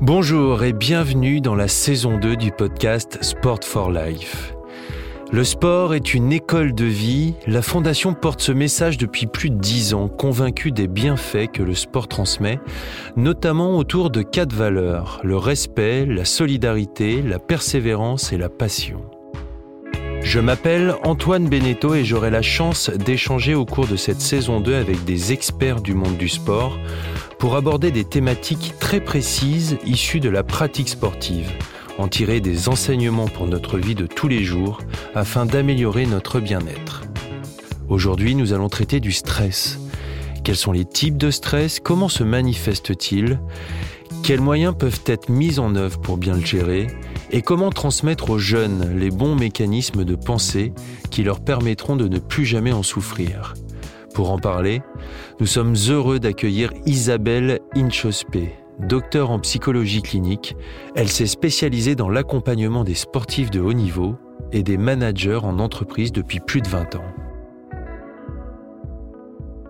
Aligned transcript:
Bonjour 0.00 0.64
et 0.64 0.72
bienvenue 0.72 1.40
dans 1.40 1.54
la 1.54 1.68
saison 1.68 2.18
2 2.18 2.36
du 2.36 2.50
podcast 2.50 3.18
Sport 3.22 3.60
for 3.62 3.90
Life. 3.92 4.54
Le 5.32 5.44
sport 5.44 5.94
est 5.94 6.14
une 6.14 6.32
école 6.32 6.74
de 6.74 6.84
vie. 6.84 7.34
La 7.46 7.62
Fondation 7.62 8.12
porte 8.12 8.40
ce 8.40 8.50
message 8.50 8.98
depuis 8.98 9.26
plus 9.26 9.50
de 9.50 9.56
dix 9.56 9.94
ans, 9.94 10.08
convaincue 10.08 10.72
des 10.72 10.88
bienfaits 10.88 11.50
que 11.52 11.62
le 11.62 11.74
sport 11.74 12.08
transmet, 12.08 12.58
notamment 13.16 13.78
autour 13.78 14.10
de 14.10 14.22
quatre 14.22 14.52
valeurs, 14.52 15.20
le 15.22 15.36
respect, 15.36 16.04
la 16.06 16.24
solidarité, 16.24 17.22
la 17.22 17.38
persévérance 17.38 18.32
et 18.32 18.36
la 18.36 18.48
passion. 18.48 19.00
Je 20.24 20.40
m'appelle 20.40 20.96
Antoine 21.04 21.48
Beneteau 21.48 21.94
et 21.94 22.02
j'aurai 22.02 22.30
la 22.30 22.40
chance 22.40 22.88
d'échanger 22.90 23.54
au 23.54 23.66
cours 23.66 23.86
de 23.86 23.94
cette 23.94 24.22
saison 24.22 24.58
2 24.58 24.74
avec 24.74 25.04
des 25.04 25.32
experts 25.32 25.82
du 25.82 25.94
monde 25.94 26.16
du 26.16 26.28
sport 26.28 26.78
pour 27.38 27.56
aborder 27.56 27.90
des 27.90 28.04
thématiques 28.04 28.74
très 28.80 29.00
précises 29.00 29.76
issues 29.84 30.20
de 30.20 30.30
la 30.30 30.42
pratique 30.42 30.88
sportive, 30.88 31.52
en 31.98 32.08
tirer 32.08 32.40
des 32.40 32.70
enseignements 32.70 33.28
pour 33.28 33.46
notre 33.46 33.78
vie 33.78 33.94
de 33.94 34.06
tous 34.06 34.26
les 34.26 34.42
jours 34.42 34.78
afin 35.14 35.44
d'améliorer 35.44 36.06
notre 36.06 36.40
bien-être. 36.40 37.02
Aujourd'hui, 37.88 38.34
nous 38.34 38.54
allons 38.54 38.70
traiter 38.70 39.00
du 39.00 39.12
stress. 39.12 39.78
Quels 40.42 40.56
sont 40.56 40.72
les 40.72 40.86
types 40.86 41.18
de 41.18 41.30
stress? 41.30 41.80
Comment 41.80 42.08
se 42.08 42.24
manifestent-ils 42.24 43.38
Quels 44.22 44.40
moyens 44.40 44.74
peuvent 44.76 45.02
être 45.06 45.28
mis 45.28 45.58
en 45.58 45.76
œuvre 45.76 46.00
pour 46.00 46.16
bien 46.16 46.34
le 46.34 46.44
gérer? 46.44 46.86
Et 47.34 47.42
comment 47.42 47.70
transmettre 47.70 48.30
aux 48.30 48.38
jeunes 48.38 48.96
les 48.96 49.10
bons 49.10 49.34
mécanismes 49.34 50.04
de 50.04 50.14
pensée 50.14 50.72
qui 51.10 51.24
leur 51.24 51.40
permettront 51.40 51.96
de 51.96 52.06
ne 52.06 52.20
plus 52.20 52.44
jamais 52.44 52.70
en 52.70 52.84
souffrir? 52.84 53.54
Pour 54.14 54.30
en 54.30 54.38
parler, 54.38 54.82
nous 55.40 55.46
sommes 55.46 55.74
heureux 55.88 56.20
d'accueillir 56.20 56.72
Isabelle 56.86 57.58
Inchospé, 57.74 58.54
docteur 58.78 59.32
en 59.32 59.40
psychologie 59.40 60.00
clinique. 60.00 60.54
Elle 60.94 61.08
s'est 61.08 61.26
spécialisée 61.26 61.96
dans 61.96 62.08
l'accompagnement 62.08 62.84
des 62.84 62.94
sportifs 62.94 63.50
de 63.50 63.58
haut 63.58 63.72
niveau 63.72 64.14
et 64.52 64.62
des 64.62 64.76
managers 64.76 65.40
en 65.42 65.58
entreprise 65.58 66.12
depuis 66.12 66.38
plus 66.38 66.60
de 66.60 66.68
20 66.68 66.94
ans. 66.94 67.14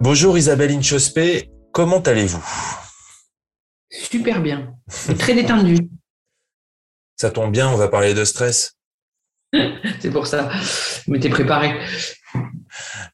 Bonjour 0.02 0.36
Isabelle 0.36 0.72
Inchospé, 0.72 1.50
comment 1.72 2.00
allez-vous? 2.00 2.44
Super 3.89 4.42
bien, 4.42 4.74
très 5.19 5.34
détendu. 5.34 5.89
Ça 7.17 7.31
tombe 7.31 7.53
bien, 7.53 7.69
on 7.69 7.77
va 7.77 7.89
parler 7.89 8.15
de 8.15 8.25
stress. 8.25 8.77
C'est 10.01 10.11
pour 10.11 10.27
ça. 10.27 10.51
Mais 11.07 11.20
t'es 11.20 11.29
préparé. 11.29 11.79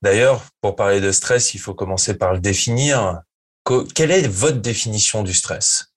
D'ailleurs, 0.03 0.43
pour 0.61 0.77
parler 0.77 1.01
de 1.01 1.13
stress, 1.13 1.55
il 1.55 1.59
faut 1.59 1.75
commencer 1.75 2.17
par 2.17 2.33
le 2.33 2.41
définir. 2.41 3.21
Quelle 3.95 4.11
est 4.11 4.27
votre 4.27 4.61
définition 4.61 5.23
du 5.23 5.35
stress? 5.35 5.93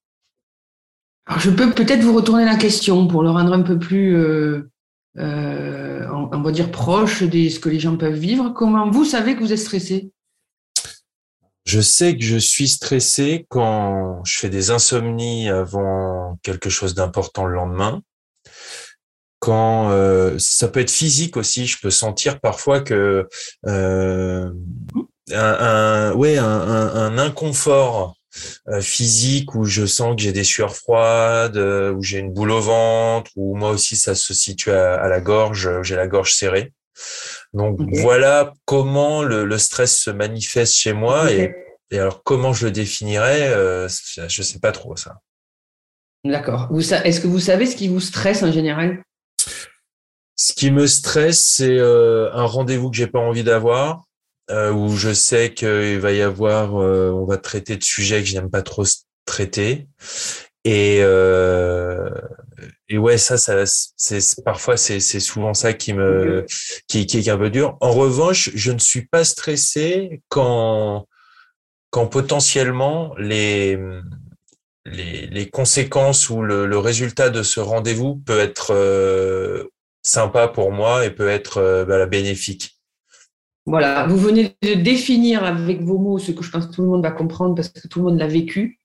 Alors, 1.26 1.40
Je 1.40 1.50
peux 1.50 1.72
peut-être 1.72 2.02
vous 2.02 2.14
retourner 2.14 2.46
la 2.46 2.58
question 2.58 3.08
pour 3.08 3.24
le 3.24 3.30
rendre 3.30 3.54
un 3.54 3.62
peu 3.62 3.80
plus, 3.80 4.18
euh, 4.18 4.70
euh, 5.18 6.06
on 6.10 6.42
va 6.42 6.52
dire, 6.52 6.72
proche 6.72 7.24
de 7.24 7.48
ce 7.48 7.60
que 7.60 7.70
les 7.70 7.80
gens 7.80 7.96
peuvent 7.96 8.14
vivre. 8.14 8.50
Comment 8.50 8.90
vous 8.92 9.06
savez 9.06 9.36
que 9.36 9.40
vous 9.40 9.54
êtes 9.54 9.60
stressé? 9.60 10.12
Je 11.66 11.80
sais 11.80 12.18
que 12.18 12.24
je 12.24 12.38
suis 12.38 12.68
stressé 12.68 13.46
quand 13.50 14.24
je 14.26 14.40
fais 14.40 14.50
des 14.50 14.72
insomnies 14.72 15.50
avant 15.50 16.38
quelque 16.44 16.70
chose 16.70 16.94
d'important 16.94 17.46
le 17.46 17.56
lendemain. 17.56 18.02
Quand 19.40 19.92
euh, 19.92 20.38
ça 20.40 20.68
peut 20.68 20.80
être 20.80 20.92
physique 20.92 21.38
aussi, 21.38 21.68
je 21.68 21.78
peux 21.82 21.90
sentir 21.90 22.40
parfois 22.40 22.80
que 22.80 23.28
euh, 23.66 24.52
un, 25.32 26.14
ouais 26.14 26.38
un, 26.38 27.18
inconfort 27.18 28.16
euh, 28.70 28.82
physique 28.82 29.54
où 29.56 29.66
je 29.66 29.86
sens 29.86 30.16
que 30.16 30.22
j'ai 30.22 30.32
des 30.32 30.46
sueurs 30.46 30.76
froides, 30.76 31.58
où 31.58 32.02
j'ai 32.02 32.20
une 32.20 32.32
boule 32.34 32.52
au 32.52 32.62
ventre, 32.62 33.32
ou 33.36 33.56
moi 33.56 33.72
aussi 33.72 33.96
ça 33.96 34.16
se 34.16 34.34
situe 34.34 34.72
à, 34.72 35.08
la 35.08 35.22
gorge, 35.22 35.82
j'ai 35.82 35.96
la 35.96 36.08
gorge 36.08 36.34
serrée. 36.34 36.74
Donc 37.54 37.80
voilà 37.94 38.54
comment 38.66 39.24
le, 39.24 39.46
le, 39.46 39.58
stress 39.58 39.98
se 39.98 40.10
manifeste 40.10 40.74
chez 40.74 40.94
moi 40.94 41.32
et, 41.32 41.56
et, 41.92 42.00
alors 42.00 42.24
comment 42.24 42.54
je 42.54 42.66
le 42.66 42.72
définirais, 42.72 43.50
euh, 43.54 43.88
je 44.28 44.42
sais 44.42 44.60
pas 44.60 44.72
trop 44.72 44.96
ça. 44.96 45.20
D'accord. 46.26 46.70
Est-ce 47.04 47.20
que 47.20 47.28
vous 47.28 47.40
savez 47.40 47.66
ce 47.66 47.76
qui 47.76 47.88
vous 47.90 48.00
stresse 48.00 48.44
en 48.44 48.52
général? 48.52 49.04
Ce 50.36 50.54
qui 50.54 50.72
me 50.72 50.88
stresse, 50.88 51.42
c'est 51.42 51.78
euh, 51.78 52.32
un 52.34 52.46
rendez-vous 52.46 52.90
que 52.90 52.98
j'ai 52.98 53.08
pas 53.08 53.20
envie 53.20 53.44
d'avoir, 53.44 54.06
euh, 54.50 54.72
où 54.72 54.96
je 54.96 55.14
sais 55.14 55.54
qu'il 55.54 56.00
va 56.00 56.12
y 56.12 56.22
avoir, 56.22 56.74
on 56.74 57.26
va 57.26 57.38
traiter 57.38 57.76
de 57.78 57.84
sujets 57.84 58.22
que 58.22 58.28
je 58.28 58.36
n'aime 58.36 58.50
pas 58.50 58.62
trop 58.62 58.86
traiter, 59.26 59.88
et 60.66 61.00
euh, 61.02 62.10
et 62.90 62.98
ouais, 62.98 63.18
ça, 63.18 63.38
ça, 63.38 63.64
c'est 63.66 64.44
parfois 64.44 64.76
c'est 64.78 65.00
c'est 65.00 65.20
souvent 65.20 65.54
ça 65.54 65.74
qui 65.74 65.94
me 65.94 66.46
qui, 66.88 67.06
qui 67.06 67.18
est 67.18 67.30
un 67.30 67.38
peu 67.38 67.50
dur. 67.50 67.78
En 67.80 67.92
revanche, 67.92 68.52
je 68.54 68.72
ne 68.72 68.80
suis 68.80 69.06
pas 69.06 69.24
stressé 69.24 70.22
quand 70.30 71.08
quand 71.90 72.08
potentiellement 72.08 73.14
les 73.18 73.80
les, 74.86 75.28
les 75.28 75.50
conséquences 75.50 76.30
ou 76.30 76.42
le, 76.42 76.66
le 76.66 76.78
résultat 76.78 77.30
de 77.30 77.42
ce 77.42 77.62
rendez-vous 77.62 78.18
peut 78.18 78.40
être 78.40 78.74
euh, 78.74 79.64
sympa 80.02 80.50
pour 80.50 80.72
moi 80.72 81.06
et 81.06 81.10
peut 81.10 81.30
être 81.30 81.58
euh, 81.58 81.86
bah, 81.86 82.06
bénéfique. 82.06 82.78
Voilà, 83.66 84.06
vous 84.08 84.18
venez 84.18 84.58
de 84.62 84.74
définir 84.74 85.46
avec 85.46 85.82
vos 85.82 85.98
mots 85.98 86.20
ce 86.20 86.34
que 86.34 86.44
je 86.44 86.52
pense 86.52 86.68
que 86.68 86.74
tout 86.74 86.82
le 86.82 86.90
monde 86.90 87.02
va 87.02 87.12
comprendre 87.12 87.56
parce 87.56 87.70
que 87.70 87.88
tout 87.88 88.00
le 88.00 88.06
monde 88.06 88.20
l'a 88.20 88.28
vécu. 88.28 88.78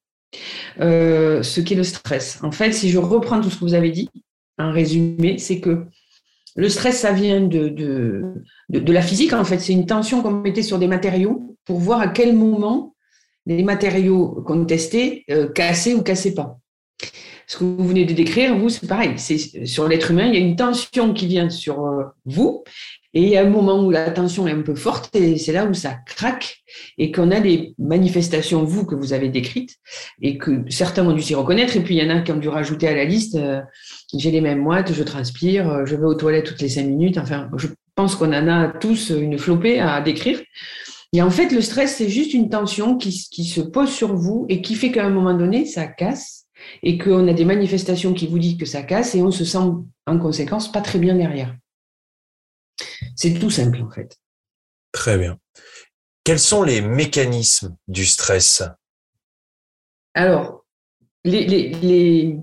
Euh, 0.80 1.42
ce 1.42 1.60
qu'est 1.60 1.74
le 1.74 1.84
stress. 1.84 2.38
En 2.42 2.52
fait, 2.52 2.72
si 2.72 2.90
je 2.90 2.98
reprends 2.98 3.40
tout 3.40 3.50
ce 3.50 3.56
que 3.56 3.64
vous 3.64 3.74
avez 3.74 3.90
dit, 3.90 4.10
un 4.58 4.70
résumé, 4.70 5.38
c'est 5.38 5.60
que 5.60 5.86
le 6.56 6.68
stress, 6.68 7.00
ça 7.00 7.12
vient 7.12 7.40
de, 7.40 7.68
de, 7.68 8.24
de, 8.68 8.92
la 8.92 9.02
physique. 9.02 9.32
En 9.32 9.44
fait, 9.44 9.58
c'est 9.58 9.72
une 9.72 9.86
tension 9.86 10.22
qu'on 10.22 10.32
mettait 10.32 10.62
sur 10.62 10.78
des 10.78 10.88
matériaux 10.88 11.56
pour 11.64 11.78
voir 11.78 12.00
à 12.00 12.08
quel 12.08 12.34
moment 12.34 12.94
les 13.46 13.62
matériaux 13.62 14.42
qu'on 14.46 14.64
testait 14.64 15.24
euh, 15.30 15.48
cassaient 15.48 15.94
ou 15.94 16.02
cassaient 16.02 16.34
pas. 16.34 16.58
Ce 17.46 17.56
que 17.56 17.64
vous 17.64 17.86
venez 17.86 18.04
de 18.04 18.12
décrire, 18.12 18.56
vous, 18.58 18.68
c'est 18.68 18.86
pareil. 18.86 19.14
C'est 19.16 19.66
sur 19.66 19.88
l'être 19.88 20.10
humain, 20.10 20.26
il 20.26 20.34
y 20.34 20.36
a 20.36 20.40
une 20.40 20.56
tension 20.56 21.14
qui 21.14 21.26
vient 21.26 21.48
sur 21.48 21.86
euh, 21.86 22.04
vous 22.24 22.64
et 23.14 23.22
il 23.22 23.28
y 23.28 23.36
a 23.36 23.42
un 23.42 23.48
moment 23.48 23.82
où 23.82 23.90
la 23.90 24.10
tension 24.10 24.46
est 24.46 24.52
un 24.52 24.60
peu 24.60 24.74
forte 24.74 25.16
et 25.16 25.38
c'est 25.38 25.52
là 25.52 25.64
où 25.64 25.72
ça 25.72 25.96
craque 26.06 26.58
et 26.98 27.10
qu'on 27.10 27.30
a 27.30 27.40
des 27.40 27.74
manifestations, 27.78 28.64
vous, 28.64 28.84
que 28.84 28.94
vous 28.94 29.14
avez 29.14 29.30
décrites 29.30 29.76
et 30.20 30.36
que 30.36 30.62
certains 30.68 31.06
ont 31.06 31.14
dû 31.14 31.22
s'y 31.22 31.34
reconnaître. 31.34 31.76
Et 31.76 31.80
puis, 31.80 31.96
il 31.96 32.04
y 32.04 32.06
en 32.06 32.14
a 32.14 32.20
qui 32.20 32.32
ont 32.32 32.36
dû 32.36 32.48
rajouter 32.48 32.86
à 32.86 32.94
la 32.94 33.04
liste, 33.04 33.36
euh, 33.36 33.62
j'ai 34.14 34.30
les 34.30 34.42
mêmes 34.42 34.60
moites, 34.60 34.92
je 34.92 35.02
transpire, 35.02 35.70
euh, 35.70 35.86
je 35.86 35.96
vais 35.96 36.04
aux 36.04 36.14
toilettes 36.14 36.46
toutes 36.46 36.60
les 36.60 36.68
cinq 36.68 36.84
minutes. 36.84 37.16
Enfin, 37.16 37.48
je 37.56 37.68
pense 37.94 38.14
qu'on 38.14 38.32
en 38.32 38.46
a 38.46 38.68
tous 38.68 39.10
une 39.10 39.38
flopée 39.38 39.80
à 39.80 40.00
décrire. 40.02 40.40
Et 41.14 41.22
en 41.22 41.30
fait, 41.30 41.50
le 41.50 41.62
stress, 41.62 41.96
c'est 41.96 42.10
juste 42.10 42.34
une 42.34 42.50
tension 42.50 42.98
qui, 42.98 43.12
se 43.12 43.60
pose 43.62 43.90
sur 43.90 44.14
vous 44.14 44.44
et 44.50 44.60
qui 44.60 44.74
fait 44.74 44.90
qu'à 44.90 45.06
un 45.06 45.10
moment 45.10 45.32
donné, 45.32 45.64
ça 45.64 45.86
casse 45.86 46.44
et 46.82 46.98
qu'on 46.98 47.26
a 47.28 47.32
des 47.32 47.46
manifestations 47.46 48.12
qui 48.12 48.26
vous 48.26 48.38
disent 48.38 48.58
que 48.58 48.66
ça 48.66 48.82
casse 48.82 49.14
et 49.14 49.22
on 49.22 49.30
se 49.30 49.46
sent 49.46 49.58
en 50.06 50.18
conséquence 50.18 50.70
pas 50.70 50.82
très 50.82 50.98
bien 50.98 51.14
derrière. 51.14 51.54
C'est 53.16 53.34
tout 53.34 53.50
simple 53.50 53.80
en 53.82 53.90
fait. 53.90 54.18
Très 54.92 55.18
bien. 55.18 55.38
Quels 56.24 56.38
sont 56.38 56.62
les 56.62 56.80
mécanismes 56.80 57.76
du 57.88 58.04
stress? 58.04 58.62
Alors, 60.14 60.64
les, 61.24 62.38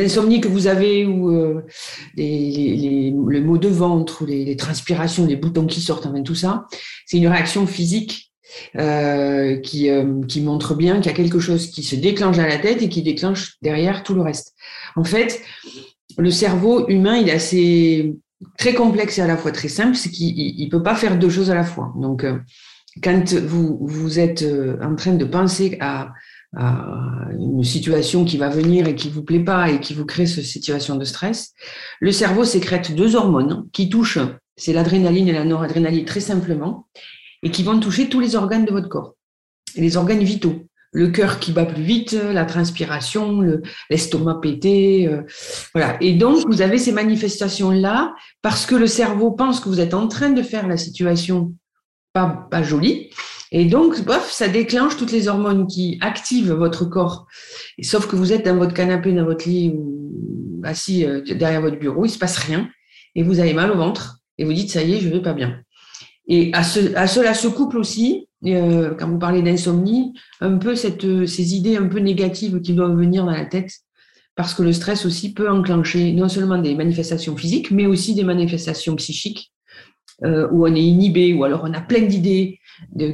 insomnies 0.00 0.40
que 0.40 0.48
vous 0.48 0.66
avez 0.66 1.04
ou 1.04 1.30
euh, 1.30 1.62
le 2.16 3.40
mot 3.40 3.58
de 3.58 3.68
ventre, 3.68 4.22
ou 4.22 4.26
les, 4.26 4.56
transpirations, 4.56 5.26
les 5.26 5.36
boutons 5.36 5.66
qui 5.66 5.80
sortent, 5.80 6.06
enfin, 6.06 6.22
tout 6.22 6.34
ça, 6.34 6.66
c'est 7.06 7.18
une 7.18 7.28
réaction 7.28 7.66
physique 7.66 8.32
euh, 8.76 9.58
qui, 9.58 9.90
euh, 9.90 10.22
qui 10.26 10.40
montre 10.40 10.74
bien 10.74 11.00
qu'il 11.00 11.10
y 11.10 11.14
a 11.14 11.16
quelque 11.16 11.40
chose 11.40 11.70
qui 11.70 11.82
se 11.82 11.96
déclenche 11.96 12.38
à 12.38 12.46
la 12.46 12.58
tête 12.58 12.82
et 12.82 12.88
qui 12.88 13.02
déclenche 13.02 13.56
derrière 13.62 14.02
tout 14.02 14.14
le 14.14 14.22
reste. 14.22 14.54
En 14.96 15.04
fait, 15.04 15.42
le 16.16 16.30
cerveau 16.30 16.88
humain, 16.88 17.16
il 17.16 17.28
est 17.28 17.32
assez 17.32 18.14
très 18.56 18.74
complexe 18.74 19.18
et 19.18 19.22
à 19.22 19.26
la 19.26 19.36
fois 19.36 19.52
très 19.52 19.68
simple, 19.68 19.96
c'est 19.96 20.10
qu'il 20.10 20.64
ne 20.64 20.70
peut 20.70 20.82
pas 20.82 20.94
faire 20.94 21.18
deux 21.18 21.30
choses 21.30 21.50
à 21.50 21.54
la 21.54 21.64
fois. 21.64 21.92
Donc, 21.96 22.24
euh, 22.24 22.38
quand 23.02 23.34
vous, 23.34 24.18
êtes 24.18 24.42
euh, 24.42 24.76
en 24.82 24.94
train 24.94 25.14
de 25.14 25.24
penser 25.24 25.76
à, 25.80 26.12
une 27.38 27.62
situation 27.62 28.24
qui 28.24 28.38
va 28.38 28.48
venir 28.48 28.88
et 28.88 28.94
qui 28.94 29.10
vous 29.10 29.22
plaît 29.22 29.44
pas 29.44 29.68
et 29.68 29.80
qui 29.80 29.92
vous 29.92 30.06
crée 30.06 30.24
cette 30.24 30.46
situation 30.46 30.96
de 30.96 31.04
stress, 31.04 31.52
le 32.00 32.10
cerveau 32.10 32.42
sécrète 32.42 32.94
deux 32.94 33.16
hormones 33.16 33.68
qui 33.70 33.90
touchent, 33.90 34.18
c'est 34.56 34.72
l'adrénaline 34.72 35.28
et 35.28 35.32
la 35.32 35.44
noradrénaline 35.44 36.06
très 36.06 36.20
simplement, 36.20 36.88
et 37.42 37.50
qui 37.50 37.62
vont 37.62 37.78
toucher 37.78 38.08
tous 38.08 38.20
les 38.20 38.34
organes 38.34 38.64
de 38.64 38.70
votre 38.70 38.88
corps, 38.88 39.14
les 39.76 39.98
organes 39.98 40.22
vitaux 40.22 40.66
le 40.92 41.08
cœur 41.08 41.38
qui 41.38 41.52
bat 41.52 41.66
plus 41.66 41.82
vite, 41.82 42.12
la 42.12 42.44
transpiration, 42.44 43.42
l'estomac 43.90 44.38
pété, 44.40 45.06
euh, 45.06 45.22
voilà. 45.74 45.96
Et 46.00 46.14
donc 46.14 46.46
vous 46.46 46.62
avez 46.62 46.78
ces 46.78 46.92
manifestations 46.92 47.70
là 47.70 48.14
parce 48.42 48.66
que 48.66 48.74
le 48.74 48.86
cerveau 48.86 49.32
pense 49.32 49.60
que 49.60 49.68
vous 49.68 49.80
êtes 49.80 49.94
en 49.94 50.08
train 50.08 50.30
de 50.30 50.42
faire 50.42 50.66
la 50.66 50.76
situation 50.76 51.54
pas, 52.12 52.48
pas 52.50 52.62
jolie 52.62 53.10
Et 53.52 53.66
donc, 53.66 54.02
bof, 54.04 54.30
ça 54.30 54.48
déclenche 54.48 54.96
toutes 54.96 55.12
les 55.12 55.28
hormones 55.28 55.66
qui 55.66 55.98
activent 56.00 56.52
votre 56.52 56.84
corps. 56.84 57.26
Sauf 57.82 58.06
que 58.06 58.16
vous 58.16 58.32
êtes 58.32 58.44
dans 58.44 58.56
votre 58.56 58.74
canapé, 58.74 59.12
dans 59.12 59.24
votre 59.24 59.48
lit 59.48 59.72
ou 59.74 60.60
assis 60.64 61.04
euh, 61.04 61.20
derrière 61.20 61.60
votre 61.60 61.78
bureau, 61.78 62.04
il 62.04 62.10
se 62.10 62.18
passe 62.18 62.38
rien 62.38 62.68
et 63.14 63.22
vous 63.22 63.40
avez 63.40 63.52
mal 63.52 63.70
au 63.70 63.76
ventre 63.76 64.18
et 64.38 64.44
vous 64.44 64.52
dites 64.52 64.70
ça 64.70 64.82
y 64.82 64.94
est, 64.94 65.00
je 65.00 65.08
vais 65.08 65.22
pas 65.22 65.34
bien. 65.34 65.60
Et 66.26 66.50
à, 66.52 66.60
à 66.60 67.06
cela 67.06 67.34
se 67.34 67.48
couple 67.48 67.78
aussi, 67.78 68.27
euh, 68.46 68.94
quand 68.94 69.08
vous 69.08 69.18
parlez 69.18 69.42
d'insomnie, 69.42 70.14
un 70.40 70.58
peu 70.58 70.74
euh, 70.74 71.26
ces 71.26 71.54
idées 71.54 71.76
un 71.76 71.88
peu 71.88 71.98
négatives 71.98 72.60
qui 72.60 72.72
doivent 72.74 72.96
venir 72.96 73.24
dans 73.24 73.32
la 73.32 73.44
tête, 73.44 73.72
parce 74.36 74.54
que 74.54 74.62
le 74.62 74.72
stress 74.72 75.04
aussi 75.04 75.32
peut 75.32 75.50
enclencher 75.50 76.12
non 76.12 76.28
seulement 76.28 76.58
des 76.58 76.74
manifestations 76.74 77.36
physiques, 77.36 77.70
mais 77.70 77.86
aussi 77.86 78.14
des 78.14 78.22
manifestations 78.22 78.94
psychiques, 78.96 79.52
euh, 80.24 80.48
où 80.52 80.66
on 80.66 80.74
est 80.74 80.82
inhibé, 80.82 81.34
ou 81.34 81.44
alors 81.44 81.62
on 81.64 81.72
a 81.72 81.80
plein 81.80 82.02
d'idées 82.02 82.60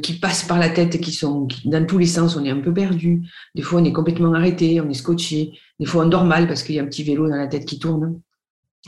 qui 0.03 0.15
passent 0.15 0.45
par 0.45 0.59
la 0.59 0.69
tête, 0.69 1.01
qui 1.01 1.13
sont 1.13 1.49
dans 1.65 1.87
tous 1.87 1.97
les 1.97 2.07
sens, 2.07 2.37
on 2.37 2.45
est 2.45 2.51
un 2.51 2.61
peu 2.61 2.75
perdu. 2.75 3.23
Des 3.55 3.63
fois, 3.63 3.81
on 3.81 3.85
est 3.85 3.95
complètement 3.95 4.35
arrêté, 4.35 4.79
on 4.83 4.91
est 4.91 4.95
scotché. 4.95 5.53
Des 5.81 5.87
fois, 5.87 6.05
on 6.05 6.09
dort 6.09 6.27
mal 6.27 6.47
parce 6.47 6.63
qu'il 6.63 6.75
y 6.75 6.79
a 6.79 6.83
un 6.83 6.87
petit 6.87 7.03
vélo 7.03 7.27
dans 7.31 7.37
la 7.37 7.47
tête 7.47 7.65
qui 7.65 7.79
tourne 7.79 8.21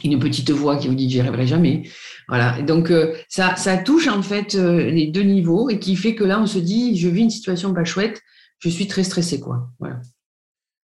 une 0.04 0.18
petite 0.18 0.50
voix 0.50 0.76
qui 0.76 0.88
vous 0.88 0.94
dit 0.94 1.08
j'y 1.08 1.20
arriverai 1.20 1.46
jamais. 1.46 1.88
Voilà. 2.28 2.60
Donc 2.62 2.90
euh, 2.90 3.14
ça, 3.28 3.56
ça 3.56 3.78
touche 3.78 4.08
en 4.08 4.22
fait 4.22 4.54
euh, 4.54 4.90
les 4.90 5.06
deux 5.06 5.22
niveaux 5.22 5.70
et 5.70 5.78
qui 5.78 5.96
fait 5.96 6.14
que 6.14 6.24
là 6.24 6.40
on 6.40 6.46
se 6.46 6.58
dit 6.58 6.96
je 6.96 7.08
vis 7.08 7.22
une 7.22 7.30
situation 7.30 7.72
pas 7.72 7.84
chouette, 7.84 8.20
je 8.58 8.68
suis 8.68 8.86
très 8.86 9.04
stressé 9.04 9.40
quoi. 9.40 9.70
Voilà. 9.78 10.00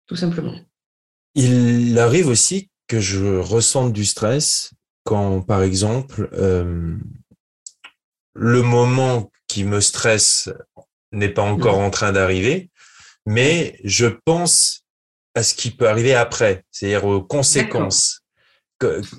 Tout 0.07 0.15
simplement. 0.15 0.55
Il 1.35 1.97
arrive 1.99 2.27
aussi 2.27 2.69
que 2.87 2.99
je 2.99 3.37
ressente 3.37 3.93
du 3.93 4.05
stress 4.05 4.71
quand 5.03 5.41
par 5.41 5.61
exemple 5.61 6.29
euh, 6.33 6.95
le 8.33 8.61
moment 8.61 9.31
qui 9.47 9.63
me 9.63 9.81
stresse 9.81 10.49
n'est 11.11 11.29
pas 11.29 11.43
encore 11.43 11.79
en 11.79 11.89
train 11.89 12.11
d'arriver, 12.11 12.69
mais 13.25 13.79
je 13.83 14.07
pense 14.07 14.85
à 15.35 15.43
ce 15.43 15.53
qui 15.53 15.71
peut 15.71 15.87
arriver 15.87 16.15
après, 16.15 16.63
c'est-à-dire 16.71 17.05
aux 17.05 17.21
conséquences. 17.21 18.24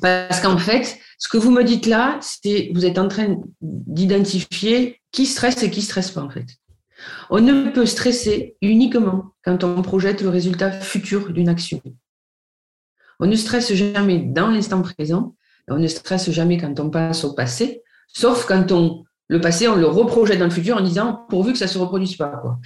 Parce 0.01 0.41
qu'en 0.41 0.59
fait, 0.59 0.99
ce 1.19 1.29
que 1.29 1.39
vous 1.39 1.51
me 1.51 1.65
dites 1.65 1.87
là, 1.87 2.19
c'est 2.21 2.71
vous 2.75 2.85
êtes 2.85 2.99
en 2.99 3.09
train 3.09 3.37
d'identifier 3.61 5.01
qui 5.13 5.27
stresse 5.27 5.63
et 5.63 5.71
qui 5.71 5.83
stresse 5.83 6.11
pas 6.11 6.23
en 6.23 6.31
fait. 6.31 6.47
On 7.31 7.41
ne 7.41 7.71
peut 7.71 7.87
stresser 7.87 8.57
uniquement 8.63 9.33
quand 9.45 9.65
on 9.65 9.83
projette 9.83 10.23
le 10.23 10.29
résultat 10.29 10.71
futur 10.71 11.33
d'une 11.33 11.49
action. 11.49 11.81
On 13.21 13.27
ne 13.27 13.37
stresse 13.37 13.73
jamais 13.73 14.19
dans 14.19 14.49
l'instant 14.49 14.83
présent, 14.83 15.35
on 15.69 15.79
ne 15.79 15.89
stresse 15.89 16.31
jamais 16.31 16.59
quand 16.59 16.79
on 16.81 16.91
passe 16.91 17.25
au 17.25 17.33
passé, 17.35 17.83
sauf 18.09 18.47
quand 18.47 18.73
on 18.73 19.05
le 19.29 19.41
passé, 19.41 19.67
on 19.67 19.75
le 19.75 19.87
reprojette 19.87 20.39
dans 20.39 20.45
le 20.45 20.51
futur 20.53 20.77
en 20.77 20.81
disant 20.81 21.27
pourvu 21.29 21.53
que 21.53 21.59
ça 21.59 21.67
se 21.67 21.79
reproduise 21.79 22.17
pas. 22.17 22.33
Quoi. 22.41 22.59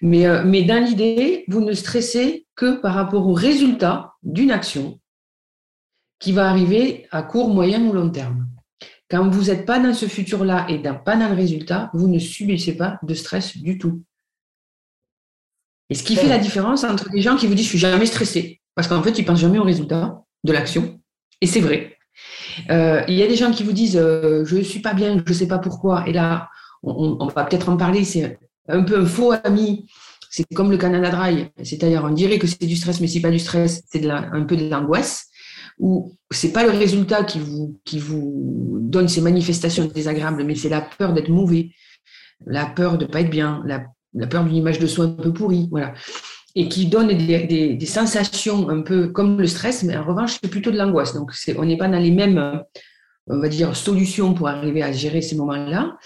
Mais, 0.00 0.26
euh, 0.26 0.44
mais 0.44 0.62
dans 0.62 0.82
l'idée, 0.82 1.44
vous 1.48 1.60
ne 1.60 1.72
stressez 1.72 2.46
que 2.54 2.80
par 2.80 2.94
rapport 2.94 3.26
au 3.26 3.32
résultat 3.32 4.12
d'une 4.22 4.52
action 4.52 5.00
qui 6.18 6.32
va 6.32 6.48
arriver 6.48 7.06
à 7.10 7.22
court, 7.22 7.48
moyen 7.48 7.82
ou 7.84 7.92
long 7.92 8.10
terme. 8.10 8.48
Quand 9.10 9.28
vous 9.28 9.44
n'êtes 9.44 9.64
pas 9.64 9.78
dans 9.78 9.94
ce 9.94 10.06
futur-là 10.06 10.66
et 10.68 10.78
pas 10.78 11.16
dans 11.16 11.28
le 11.28 11.34
résultat, 11.34 11.90
vous 11.94 12.08
ne 12.08 12.18
subissez 12.18 12.76
pas 12.76 12.98
de 13.02 13.14
stress 13.14 13.56
du 13.56 13.78
tout. 13.78 14.02
Et 15.90 15.94
ce 15.94 16.02
qui 16.02 16.16
fait 16.16 16.28
la 16.28 16.38
différence 16.38 16.84
entre 16.84 17.08
les 17.14 17.22
gens 17.22 17.36
qui 17.36 17.46
vous 17.46 17.54
disent 17.54 17.64
je 17.64 17.70
suis 17.70 17.78
jamais 17.78 18.04
stressé, 18.04 18.60
parce 18.74 18.88
qu'en 18.88 19.02
fait 19.02 19.18
ils 19.18 19.24
pensent 19.24 19.40
jamais 19.40 19.58
au 19.58 19.64
résultat 19.64 20.22
de 20.44 20.52
l'action, 20.52 21.00
et 21.40 21.46
c'est 21.46 21.60
vrai. 21.60 21.96
Euh, 22.70 23.02
il 23.08 23.14
y 23.14 23.22
a 23.22 23.26
des 23.26 23.36
gens 23.36 23.50
qui 23.50 23.62
vous 23.62 23.72
disent 23.72 23.96
euh, 23.96 24.44
je 24.44 24.56
ne 24.56 24.62
suis 24.62 24.80
pas 24.80 24.92
bien, 24.92 25.22
je 25.24 25.32
ne 25.32 25.34
sais 25.34 25.48
pas 25.48 25.58
pourquoi, 25.58 26.06
et 26.06 26.12
là 26.12 26.48
on, 26.82 27.26
va 27.28 27.44
peut-être 27.44 27.70
en 27.70 27.78
parler, 27.78 28.04
c'est 28.04 28.38
un 28.68 28.82
peu 28.82 29.00
un 29.00 29.06
faux 29.06 29.32
ami. 29.44 29.86
C'est 30.30 30.44
comme 30.54 30.70
le 30.70 30.76
Canada 30.76 31.08
Dry, 31.08 31.46
c'est-à-dire 31.64 32.04
on 32.04 32.10
dirait 32.10 32.38
que 32.38 32.46
c'est 32.46 32.66
du 32.66 32.76
stress, 32.76 33.00
mais 33.00 33.06
c'est 33.06 33.22
pas 33.22 33.30
du 33.30 33.38
stress, 33.38 33.82
c'est 33.90 34.06
un 34.10 34.42
peu 34.42 34.56
de 34.56 34.68
l'angoisse 34.68 35.27
où 35.78 36.16
c'est 36.30 36.52
pas 36.52 36.64
le 36.64 36.70
résultat 36.70 37.24
qui 37.24 37.38
vous, 37.38 37.78
qui 37.84 37.98
vous 37.98 38.78
donne 38.80 39.08
ces 39.08 39.20
manifestations 39.20 39.86
désagréables, 39.86 40.44
mais 40.44 40.54
c'est 40.54 40.68
la 40.68 40.80
peur 40.80 41.12
d'être 41.12 41.28
mauvais, 41.28 41.70
la 42.46 42.66
peur 42.66 42.98
de 42.98 43.06
pas 43.06 43.20
être 43.20 43.30
bien, 43.30 43.62
la, 43.64 43.86
peur 44.26 44.44
d'une 44.44 44.56
image 44.56 44.78
de 44.78 44.86
soi 44.86 45.06
un 45.06 45.10
peu 45.10 45.32
pourrie, 45.32 45.68
voilà. 45.70 45.94
Et 46.54 46.68
qui 46.68 46.86
donne 46.86 47.08
des, 47.08 47.76
des, 47.76 47.86
sensations 47.86 48.68
un 48.68 48.82
peu 48.82 49.08
comme 49.08 49.38
le 49.38 49.46
stress, 49.46 49.84
mais 49.84 49.96
en 49.96 50.04
revanche, 50.04 50.38
c'est 50.42 50.50
plutôt 50.50 50.70
de 50.70 50.78
l'angoisse. 50.78 51.14
Donc, 51.14 51.30
on 51.56 51.64
n'est 51.64 51.76
pas 51.76 51.88
dans 51.88 51.98
les 51.98 52.10
mêmes, 52.10 52.62
on 53.28 53.38
va 53.38 53.48
dire, 53.48 53.76
solutions 53.76 54.34
pour 54.34 54.48
arriver 54.48 54.82
à 54.82 54.90
gérer 54.90 55.22
ces 55.22 55.36
moments-là. 55.36 55.96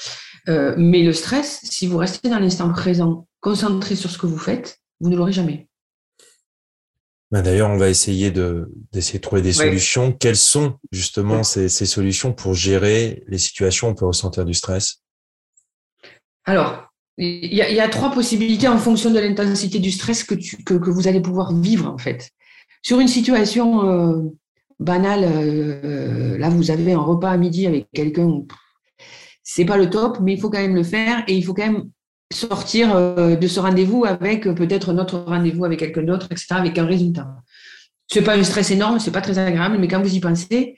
Euh, 0.48 0.74
mais 0.76 1.02
le 1.02 1.12
stress, 1.12 1.60
si 1.62 1.86
vous 1.86 1.96
restez 1.96 2.28
dans 2.28 2.40
l'instant 2.40 2.70
présent, 2.72 3.26
concentré 3.40 3.94
sur 3.94 4.10
ce 4.10 4.18
que 4.18 4.26
vous 4.26 4.38
faites, 4.38 4.78
vous 5.00 5.08
ne 5.08 5.16
l'aurez 5.16 5.32
jamais. 5.32 5.68
Bah, 7.32 7.40
d'ailleurs, 7.40 7.70
on 7.70 7.78
va 7.78 7.88
essayer 7.88 8.30
de 8.30 8.70
d'essayer 8.92 9.18
de 9.18 9.22
trouver 9.22 9.40
des 9.40 9.54
solutions. 9.54 10.12
Quelles 10.12 10.36
sont 10.36 10.74
justement 10.92 11.42
ces, 11.42 11.70
ces, 11.70 11.86
solutions 11.86 12.34
pour 12.34 12.52
gérer 12.52 13.24
les 13.26 13.38
situations 13.38 13.88
où 13.88 13.90
on 13.92 13.94
peut 13.94 14.04
ressentir 14.04 14.44
du 14.44 14.52
stress? 14.52 14.98
Alors, 16.44 16.88
il 17.16 17.54
y, 17.54 17.62
a, 17.62 17.70
y, 17.70 17.80
a, 17.80 17.88
trois 17.88 18.12
possibilités 18.12 18.68
en 18.68 18.76
fonction 18.76 19.10
de 19.10 19.18
l'intensité 19.18 19.78
du 19.78 19.90
stress 19.90 20.24
que, 20.24 20.34
tu, 20.34 20.62
que, 20.62 20.74
que, 20.74 20.90
vous 20.90 21.08
allez 21.08 21.22
pouvoir 21.22 21.54
vivre 21.54 21.88
en 21.88 21.96
fait. 21.96 22.30
Sur 22.82 23.00
une 23.00 23.08
situation 23.08 23.88
euh, 23.88 24.22
banale, 24.78 25.24
euh, 25.24 26.36
là 26.36 26.50
vous 26.50 26.70
avez 26.70 26.92
un 26.92 27.00
repas 27.00 27.30
à 27.30 27.38
midi 27.38 27.66
avec 27.66 27.86
quelqu'un, 27.94 28.42
c'est 29.42 29.64
pas 29.64 29.78
le 29.78 29.88
top, 29.88 30.18
mais 30.20 30.34
il 30.34 30.40
faut 30.40 30.50
quand 30.50 30.60
même 30.60 30.74
le 30.74 30.82
faire 30.82 31.24
et 31.28 31.34
il 31.34 31.44
faut 31.44 31.54
quand 31.54 31.66
même 31.66 31.90
sortir 32.32 32.94
euh, 32.94 33.36
de 33.36 33.46
ce 33.46 33.60
rendez-vous 33.60 34.04
avec 34.04 34.46
euh, 34.46 34.54
peut-être 34.54 34.92
notre 34.92 35.18
rendez-vous 35.18 35.64
avec 35.64 35.78
quelqu'un 35.78 36.02
d'autre, 36.02 36.26
etc., 36.30 36.46
avec 36.50 36.78
un 36.78 36.86
résultat. 36.86 37.28
Ce 38.10 38.18
n'est 38.18 38.24
pas 38.24 38.36
un 38.36 38.42
stress 38.42 38.70
énorme, 38.70 38.98
ce 38.98 39.06
n'est 39.06 39.12
pas 39.12 39.20
très 39.20 39.38
agréable, 39.38 39.78
mais 39.78 39.88
quand 39.88 40.02
vous 40.02 40.14
y 40.14 40.20
pensez, 40.20 40.76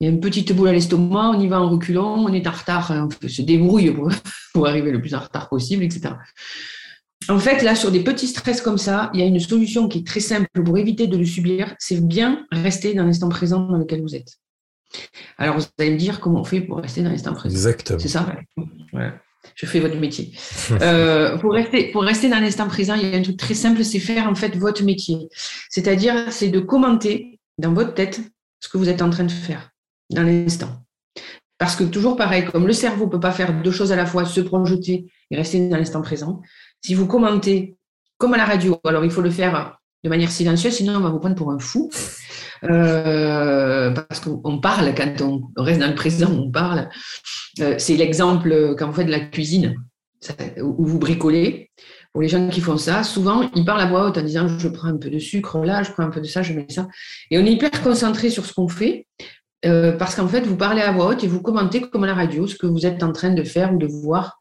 il 0.00 0.04
y 0.04 0.06
a 0.06 0.10
une 0.10 0.20
petite 0.20 0.52
boule 0.52 0.68
à 0.68 0.72
l'estomac, 0.72 1.30
on 1.30 1.40
y 1.40 1.46
va 1.46 1.60
en 1.60 1.68
reculant, 1.68 2.16
on 2.18 2.32
est 2.32 2.46
en 2.46 2.50
retard, 2.50 2.90
hein, 2.90 3.08
on 3.22 3.28
se 3.28 3.42
débrouille 3.42 3.90
pour, 3.92 4.10
pour 4.54 4.66
arriver 4.66 4.90
le 4.90 5.00
plus 5.00 5.14
en 5.14 5.20
retard 5.20 5.48
possible, 5.48 5.84
etc. 5.84 6.14
En 7.28 7.38
fait, 7.38 7.62
là, 7.62 7.74
sur 7.74 7.90
des 7.92 8.02
petits 8.02 8.26
stress 8.26 8.60
comme 8.60 8.78
ça, 8.78 9.10
il 9.14 9.20
y 9.20 9.22
a 9.22 9.26
une 9.26 9.38
solution 9.38 9.88
qui 9.88 9.98
est 9.98 10.06
très 10.06 10.20
simple 10.20 10.48
pour 10.64 10.76
éviter 10.76 11.06
de 11.06 11.16
le 11.16 11.24
subir, 11.24 11.74
c'est 11.78 12.04
bien 12.04 12.46
rester 12.50 12.94
dans 12.94 13.04
l'instant 13.04 13.28
présent 13.28 13.60
dans 13.60 13.78
lequel 13.78 14.02
vous 14.02 14.16
êtes. 14.16 14.38
Alors, 15.38 15.58
vous 15.58 15.64
allez 15.78 15.92
me 15.92 15.98
dire 15.98 16.20
comment 16.20 16.40
on 16.40 16.44
fait 16.44 16.60
pour 16.60 16.78
rester 16.78 17.02
dans 17.02 17.10
l'instant 17.10 17.32
présent. 17.32 17.54
Exactement. 17.54 17.98
C'est 17.98 18.08
ça? 18.08 18.26
Je 19.54 19.66
fais 19.66 19.80
votre 19.80 19.96
métier. 19.96 20.32
Euh, 20.80 21.36
pour, 21.38 21.52
rester, 21.52 21.90
pour 21.92 22.02
rester 22.02 22.28
dans 22.28 22.40
l'instant 22.40 22.66
présent, 22.66 22.94
il 22.94 23.08
y 23.08 23.14
a 23.14 23.16
un 23.16 23.22
truc 23.22 23.36
très 23.36 23.54
simple, 23.54 23.84
c'est 23.84 23.98
faire 23.98 24.26
en 24.26 24.34
fait 24.34 24.56
votre 24.56 24.82
métier. 24.84 25.28
C'est-à-dire, 25.68 26.32
c'est 26.32 26.48
de 26.48 26.60
commenter 26.60 27.38
dans 27.58 27.72
votre 27.72 27.94
tête 27.94 28.20
ce 28.60 28.68
que 28.68 28.78
vous 28.78 28.88
êtes 28.88 29.02
en 29.02 29.10
train 29.10 29.24
de 29.24 29.30
faire 29.30 29.70
dans 30.10 30.22
l'instant. 30.22 30.82
Parce 31.58 31.76
que 31.76 31.84
toujours 31.84 32.16
pareil, 32.16 32.44
comme 32.44 32.66
le 32.66 32.72
cerveau 32.72 33.06
ne 33.06 33.10
peut 33.10 33.20
pas 33.20 33.32
faire 33.32 33.52
deux 33.62 33.70
choses 33.70 33.92
à 33.92 33.96
la 33.96 34.06
fois, 34.06 34.24
se 34.24 34.40
projeter 34.40 35.12
et 35.30 35.36
rester 35.36 35.68
dans 35.68 35.76
l'instant 35.76 36.02
présent, 36.02 36.40
si 36.84 36.94
vous 36.94 37.06
commentez 37.06 37.76
comme 38.18 38.34
à 38.34 38.36
la 38.36 38.44
radio, 38.44 38.80
alors 38.84 39.04
il 39.04 39.10
faut 39.10 39.20
le 39.20 39.30
faire 39.30 39.78
de 40.04 40.08
manière 40.08 40.30
silencieuse, 40.30 40.74
sinon 40.74 40.96
on 40.96 41.00
va 41.00 41.10
vous 41.10 41.20
prendre 41.20 41.36
pour 41.36 41.50
un 41.50 41.58
fou. 41.58 41.90
Euh, 42.64 43.90
parce 43.90 44.20
qu'on 44.20 44.58
parle, 44.58 44.94
quand 44.94 45.20
on 45.20 45.42
reste 45.56 45.80
dans 45.80 45.88
le 45.88 45.94
présent, 45.94 46.30
on 46.30 46.50
parle. 46.50 46.88
Euh, 47.60 47.74
c'est 47.78 47.96
l'exemple 47.96 48.74
quand 48.78 48.86
vous 48.86 48.94
faites 48.94 49.06
de 49.06 49.12
la 49.12 49.20
cuisine, 49.20 49.74
où 50.60 50.84
vous 50.84 50.98
bricolez. 50.98 51.70
Pour 52.12 52.20
les 52.20 52.28
gens 52.28 52.48
qui 52.48 52.60
font 52.60 52.76
ça, 52.76 53.04
souvent, 53.04 53.50
ils 53.54 53.64
parlent 53.64 53.80
à 53.80 53.86
voix 53.86 54.06
haute 54.06 54.18
en 54.18 54.22
disant 54.22 54.46
je 54.46 54.68
prends 54.68 54.88
un 54.88 54.98
peu 54.98 55.08
de 55.08 55.18
sucre 55.18 55.64
là, 55.64 55.82
je 55.82 55.92
prends 55.92 56.02
un 56.02 56.10
peu 56.10 56.20
de 56.20 56.26
ça, 56.26 56.42
je 56.42 56.52
mets 56.52 56.66
ça. 56.68 56.86
Et 57.30 57.38
on 57.38 57.46
est 57.46 57.52
hyper 57.52 57.70
concentré 57.82 58.28
sur 58.28 58.44
ce 58.44 58.52
qu'on 58.52 58.68
fait. 58.68 59.06
Euh, 59.64 59.92
parce 59.92 60.16
qu'en 60.16 60.28
fait, 60.28 60.40
vous 60.40 60.56
parlez 60.56 60.82
à 60.82 60.92
voix 60.92 61.06
haute 61.06 61.24
et 61.24 61.28
vous 61.28 61.40
commentez 61.40 61.80
comme 61.80 62.04
à 62.04 62.08
la 62.08 62.14
radio 62.14 62.46
ce 62.46 62.56
que 62.56 62.66
vous 62.66 62.84
êtes 62.84 63.02
en 63.02 63.12
train 63.12 63.30
de 63.30 63.44
faire 63.44 63.72
ou 63.72 63.78
de 63.78 63.86
voir. 63.86 64.38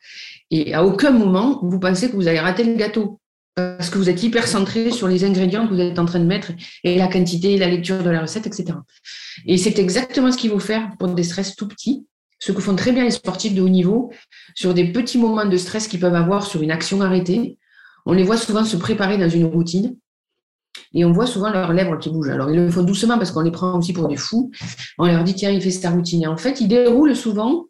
Et 0.49 0.73
à 0.73 0.83
aucun 0.83 1.11
moment, 1.11 1.59
vous 1.63 1.79
pensez 1.79 2.09
que 2.09 2.15
vous 2.15 2.27
avez 2.27 2.39
raté 2.39 2.63
le 2.63 2.75
gâteau 2.75 3.20
parce 3.55 3.89
que 3.89 3.97
vous 3.97 4.09
êtes 4.09 4.23
hyper 4.23 4.47
centré 4.47 4.91
sur 4.91 5.07
les 5.07 5.23
ingrédients 5.23 5.67
que 5.67 5.73
vous 5.73 5.79
êtes 5.79 5.99
en 5.99 6.05
train 6.05 6.19
de 6.19 6.25
mettre 6.25 6.51
et 6.83 6.97
la 6.97 7.07
quantité, 7.07 7.57
la 7.57 7.67
lecture 7.67 8.01
de 8.03 8.09
la 8.09 8.21
recette, 8.21 8.47
etc. 8.47 8.77
Et 9.45 9.57
c'est 9.57 9.77
exactement 9.79 10.31
ce 10.31 10.37
qu'il 10.37 10.51
faut 10.51 10.59
faire 10.59 10.91
pour 10.97 11.09
des 11.09 11.23
stress 11.23 11.55
tout 11.55 11.67
petits, 11.67 12.05
ce 12.39 12.51
que 12.51 12.61
font 12.61 12.75
très 12.75 12.91
bien 12.91 13.03
les 13.03 13.11
sportifs 13.11 13.53
de 13.53 13.61
haut 13.61 13.69
niveau 13.69 14.11
sur 14.55 14.73
des 14.73 14.91
petits 14.91 15.17
moments 15.17 15.45
de 15.45 15.57
stress 15.57 15.87
qu'ils 15.87 15.99
peuvent 15.99 16.15
avoir 16.15 16.45
sur 16.45 16.61
une 16.61 16.71
action 16.71 17.01
arrêtée. 17.01 17.57
On 18.05 18.13
les 18.13 18.23
voit 18.23 18.37
souvent 18.37 18.63
se 18.63 18.77
préparer 18.77 19.17
dans 19.17 19.29
une 19.29 19.45
routine 19.45 19.95
et 20.93 21.05
on 21.05 21.11
voit 21.11 21.27
souvent 21.27 21.51
leurs 21.51 21.73
lèvres 21.73 21.97
qui 21.97 22.09
bougent. 22.09 22.29
Alors 22.29 22.49
ils 22.49 22.57
le 22.57 22.71
font 22.71 22.83
doucement 22.83 23.17
parce 23.17 23.31
qu'on 23.31 23.41
les 23.41 23.51
prend 23.51 23.77
aussi 23.77 23.93
pour 23.93 24.07
des 24.07 24.17
fous. 24.17 24.51
On 24.97 25.05
leur 25.05 25.23
dit 25.23 25.35
tiens, 25.35 25.51
il 25.51 25.61
fait 25.61 25.71
sa 25.71 25.91
routine. 25.91 26.23
Et 26.23 26.27
en 26.27 26.37
fait, 26.37 26.61
ils 26.61 26.67
déroulent 26.67 27.15
souvent 27.15 27.67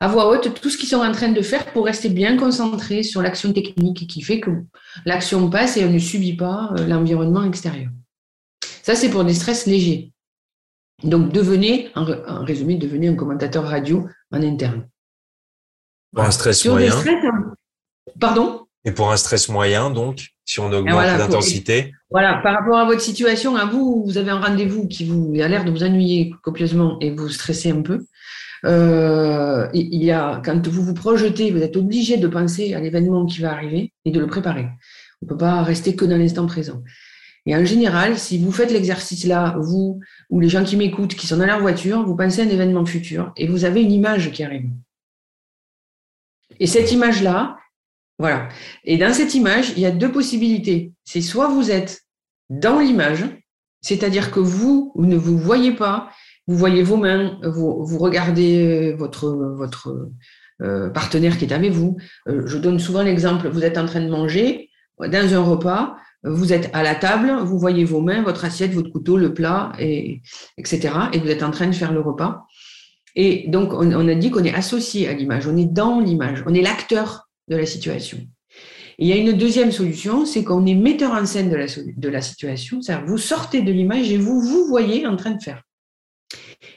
à 0.00 0.08
voix 0.08 0.28
haute 0.28 0.60
tout 0.60 0.70
ce 0.70 0.76
qu'ils 0.76 0.88
sont 0.88 1.02
en 1.02 1.12
train 1.12 1.30
de 1.30 1.40
faire 1.42 1.72
pour 1.72 1.86
rester 1.86 2.08
bien 2.08 2.36
concentrés 2.36 3.02
sur 3.02 3.22
l'action 3.22 3.52
technique 3.52 4.06
qui 4.06 4.22
fait 4.22 4.40
que 4.40 4.50
l'action 5.04 5.48
passe 5.48 5.76
et 5.76 5.84
on 5.84 5.90
ne 5.90 5.98
subit 5.98 6.36
pas 6.36 6.70
euh, 6.78 6.86
l'environnement 6.86 7.44
extérieur. 7.44 7.90
Ça, 8.82 8.94
c'est 8.94 9.10
pour 9.10 9.24
des 9.24 9.34
stress 9.34 9.66
légers. 9.66 10.12
Donc, 11.02 11.32
devenez, 11.32 11.90
en 11.94 12.44
résumé, 12.44 12.76
devenez 12.76 13.08
un 13.08 13.14
commentateur 13.14 13.64
radio 13.64 14.06
en 14.30 14.42
interne. 14.42 14.88
Un 16.16 16.30
stress 16.30 16.64
moyen. 16.64 16.94
Pardon? 18.20 18.66
Et 18.84 18.92
pour 18.92 19.10
un 19.10 19.16
stress 19.16 19.48
moyen, 19.48 19.90
donc, 19.90 20.28
si 20.44 20.60
on 20.60 20.72
augmente 20.72 21.04
l'intensité 21.04 21.92
Voilà, 22.08 22.40
par 22.42 22.54
rapport 22.54 22.78
à 22.78 22.84
votre 22.84 23.00
situation, 23.00 23.56
à 23.56 23.66
vous, 23.66 24.04
vous 24.06 24.16
avez 24.16 24.30
un 24.30 24.40
rendez-vous 24.40 24.86
qui 24.86 25.04
vous 25.04 25.34
a 25.40 25.48
l'air 25.48 25.64
de 25.64 25.70
vous 25.70 25.82
ennuyer 25.82 26.32
copieusement 26.42 26.96
et 27.00 27.10
vous 27.10 27.28
stressez 27.28 27.72
un 27.72 27.82
peu. 27.82 28.06
Euh, 28.66 29.68
il 29.74 30.02
y 30.02 30.10
a, 30.10 30.42
quand 30.44 30.66
vous 30.66 30.82
vous 30.82 30.94
projetez, 30.94 31.50
vous 31.50 31.62
êtes 31.62 31.76
obligé 31.76 32.16
de 32.16 32.26
penser 32.26 32.74
à 32.74 32.80
l'événement 32.80 33.24
qui 33.26 33.40
va 33.40 33.52
arriver 33.52 33.92
et 34.04 34.10
de 34.10 34.18
le 34.18 34.26
préparer. 34.26 34.68
On 35.22 35.26
ne 35.26 35.28
peut 35.28 35.36
pas 35.36 35.62
rester 35.62 35.94
que 35.94 36.04
dans 36.04 36.16
l'instant 36.16 36.46
présent. 36.46 36.82
Et 37.46 37.54
en 37.54 37.64
général, 37.64 38.18
si 38.18 38.38
vous 38.38 38.50
faites 38.50 38.72
l'exercice 38.72 39.24
là, 39.24 39.56
vous 39.60 40.00
ou 40.30 40.40
les 40.40 40.48
gens 40.48 40.64
qui 40.64 40.76
m'écoutent, 40.76 41.14
qui 41.14 41.28
sont 41.28 41.36
dans 41.36 41.46
leur 41.46 41.60
voiture, 41.60 42.04
vous 42.04 42.16
pensez 42.16 42.42
à 42.42 42.44
un 42.44 42.48
événement 42.48 42.84
futur 42.84 43.32
et 43.36 43.46
vous 43.46 43.64
avez 43.64 43.82
une 43.82 43.92
image 43.92 44.32
qui 44.32 44.42
arrive. 44.42 44.68
Et 46.58 46.66
cette 46.66 46.90
image-là, 46.90 47.56
voilà. 48.18 48.48
Et 48.84 48.98
dans 48.98 49.12
cette 49.12 49.34
image, 49.34 49.70
il 49.76 49.80
y 49.80 49.86
a 49.86 49.92
deux 49.92 50.10
possibilités. 50.10 50.92
C'est 51.04 51.20
soit 51.20 51.48
vous 51.48 51.70
êtes 51.70 52.02
dans 52.50 52.80
l'image, 52.80 53.24
c'est-à-dire 53.80 54.32
que 54.32 54.40
vous 54.40 54.92
ne 54.96 55.16
vous 55.16 55.38
voyez 55.38 55.72
pas, 55.72 56.10
vous 56.46 56.56
voyez 56.56 56.82
vos 56.82 56.96
mains, 56.96 57.38
vous, 57.42 57.84
vous 57.84 57.98
regardez 57.98 58.92
votre, 58.92 59.28
votre 59.30 60.10
euh, 60.62 60.88
partenaire 60.90 61.36
qui 61.36 61.44
est 61.44 61.52
avec 61.52 61.72
vous. 61.72 61.96
Euh, 62.28 62.46
je 62.46 62.56
donne 62.56 62.78
souvent 62.78 63.02
l'exemple, 63.02 63.48
vous 63.48 63.64
êtes 63.64 63.76
en 63.76 63.86
train 63.86 64.00
de 64.00 64.08
manger 64.08 64.70
dans 64.98 65.34
un 65.34 65.42
repas, 65.42 65.96
vous 66.24 66.52
êtes 66.52 66.70
à 66.72 66.82
la 66.82 66.94
table, 66.94 67.30
vous 67.44 67.58
voyez 67.58 67.84
vos 67.84 68.00
mains, 68.00 68.22
votre 68.22 68.44
assiette, 68.44 68.72
votre 68.72 68.90
couteau, 68.90 69.18
le 69.18 69.34
plat, 69.34 69.72
et, 69.78 70.22
etc. 70.56 70.94
Et 71.12 71.18
vous 71.18 71.28
êtes 71.28 71.42
en 71.42 71.50
train 71.50 71.66
de 71.66 71.74
faire 71.74 71.92
le 71.92 72.00
repas. 72.00 72.46
Et 73.14 73.44
donc, 73.48 73.72
on, 73.74 74.08
a 74.08 74.14
dit 74.14 74.30
qu'on 74.30 74.44
est 74.44 74.54
associé 74.54 75.08
à 75.08 75.12
l'image, 75.12 75.46
on 75.46 75.56
est 75.56 75.70
dans 75.70 76.00
l'image, 76.00 76.42
on 76.46 76.54
est 76.54 76.62
l'acteur 76.62 77.28
de 77.48 77.56
la 77.56 77.66
situation. 77.66 78.18
il 78.98 79.08
y 79.08 79.12
a 79.12 79.16
une 79.16 79.32
deuxième 79.32 79.72
solution, 79.72 80.26
c'est 80.26 80.44
qu'on 80.44 80.66
est 80.66 80.74
metteur 80.74 81.12
en 81.12 81.24
scène 81.26 81.50
de 81.50 81.56
la, 81.56 81.66
de 81.66 82.08
la 82.08 82.20
situation, 82.20 82.80
c'est-à-dire 82.82 83.06
vous 83.06 83.18
sortez 83.18 83.62
de 83.62 83.72
l'image 83.72 84.10
et 84.10 84.18
vous 84.18 84.40
vous 84.40 84.66
voyez 84.66 85.06
en 85.06 85.16
train 85.16 85.32
de 85.32 85.42
faire. 85.42 85.62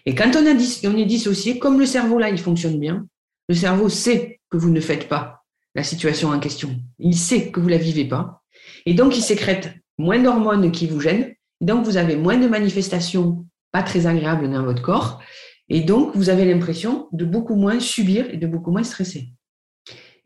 Et 0.06 0.16
quand 0.16 0.36
on, 0.36 0.46
est 0.46 1.06
dissocié, 1.06 1.60
comme 1.60 1.80
le 1.80 1.86
cerveau 1.86 2.20
là, 2.20 2.30
il 2.30 2.38
fonctionne 2.38 2.80
bien, 2.80 3.06
le 3.48 3.56
cerveau 3.56 3.90
sait 3.90 4.40
que 4.50 4.58
vous 4.58 4.70
ne 4.70 4.80
faites 4.80 5.08
pas 5.08 5.44
la 5.76 5.84
situation 5.84 6.30
en 6.30 6.40
question. 6.40 6.76
Il 6.98 7.16
sait 7.16 7.52
que 7.52 7.60
vous 7.60 7.68
la 7.68 7.78
vivez 7.78 8.06
pas. 8.06 8.44
Et 8.86 8.94
donc, 8.94 9.18
il 9.18 9.22
sécrète 9.22 9.74
moins 9.98 10.20
d'hormones 10.20 10.72
qui 10.72 10.88
vous 10.88 11.00
gênent. 11.00 11.34
Donc, 11.62 11.86
vous 11.86 11.98
avez 11.98 12.16
moins 12.16 12.38
de 12.38 12.48
manifestations 12.48 13.46
pas 13.72 13.84
très 13.84 14.08
agréables 14.08 14.50
dans 14.50 14.64
votre 14.64 14.82
corps. 14.82 15.22
Et 15.70 15.82
donc, 15.82 16.16
vous 16.16 16.30
avez 16.30 16.46
l'impression 16.46 17.08
de 17.12 17.26
beaucoup 17.26 17.56
moins 17.56 17.80
subir 17.80 18.26
et 18.32 18.38
de 18.38 18.48
beaucoup 18.48 18.72
moins 18.72 18.84
stresser. 18.84 19.30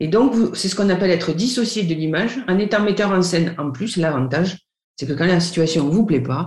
Et 0.00 0.08
donc, 0.08 0.34
c'est 0.56 0.68
ce 0.68 0.74
qu'on 0.74 0.90
appelle 0.90 1.10
être 1.10 1.32
dissocié 1.32 1.84
de 1.84 1.94
l'image. 1.94 2.38
En 2.48 2.58
étant 2.58 2.82
metteur 2.82 3.10
en 3.10 3.22
scène, 3.22 3.54
en 3.58 3.70
plus, 3.70 3.96
l'avantage, 3.96 4.58
c'est 4.96 5.06
que 5.06 5.12
quand 5.12 5.26
la 5.26 5.40
situation 5.40 5.84
ne 5.84 5.90
vous 5.90 6.06
plaît 6.06 6.22
pas, 6.22 6.46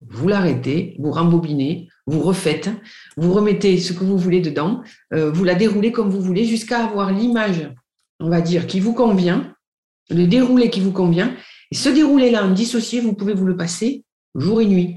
vous 0.00 0.28
l'arrêtez, 0.28 0.96
vous 0.98 1.10
rembobinez, 1.10 1.88
vous 2.06 2.20
refaites, 2.20 2.70
vous 3.16 3.32
remettez 3.32 3.78
ce 3.78 3.92
que 3.92 4.04
vous 4.04 4.18
voulez 4.18 4.40
dedans, 4.40 4.82
euh, 5.12 5.30
vous 5.30 5.44
la 5.44 5.54
déroulez 5.54 5.92
comme 5.92 6.10
vous 6.10 6.20
voulez 6.20 6.44
jusqu'à 6.44 6.84
avoir 6.84 7.12
l'image, 7.12 7.70
on 8.20 8.28
va 8.28 8.40
dire, 8.40 8.66
qui 8.66 8.80
vous 8.80 8.92
convient, 8.92 9.54
le 10.10 10.26
déroulé 10.26 10.70
qui 10.70 10.80
vous 10.80 10.92
convient. 10.92 11.34
Et 11.72 11.74
ce 11.74 11.88
déroulé-là, 11.88 12.44
en 12.44 12.52
dissocié, 12.52 13.00
vous 13.00 13.14
pouvez 13.14 13.34
vous 13.34 13.46
le 13.46 13.56
passer 13.56 14.04
jour 14.34 14.60
et 14.60 14.66
nuit. 14.66 14.96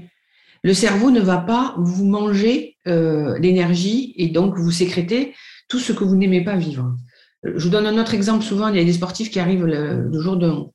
Le 0.62 0.74
cerveau 0.74 1.10
ne 1.10 1.20
va 1.20 1.38
pas 1.38 1.74
vous 1.78 2.04
manger 2.04 2.76
euh, 2.86 3.38
l'énergie 3.38 4.12
et 4.16 4.28
donc 4.28 4.58
vous 4.58 4.70
sécrétez 4.70 5.34
tout 5.68 5.78
ce 5.78 5.92
que 5.92 6.04
vous 6.04 6.16
n'aimez 6.16 6.44
pas 6.44 6.56
vivre. 6.56 6.94
Je 7.42 7.64
vous 7.64 7.70
donne 7.70 7.86
un 7.86 7.98
autre 7.98 8.12
exemple. 8.12 8.44
Souvent, 8.44 8.68
il 8.68 8.76
y 8.76 8.80
a 8.80 8.84
des 8.84 8.92
sportifs 8.92 9.30
qui 9.30 9.40
arrivent 9.40 9.64
le, 9.64 10.10
jour 10.20 10.36
d'un 10.36 10.66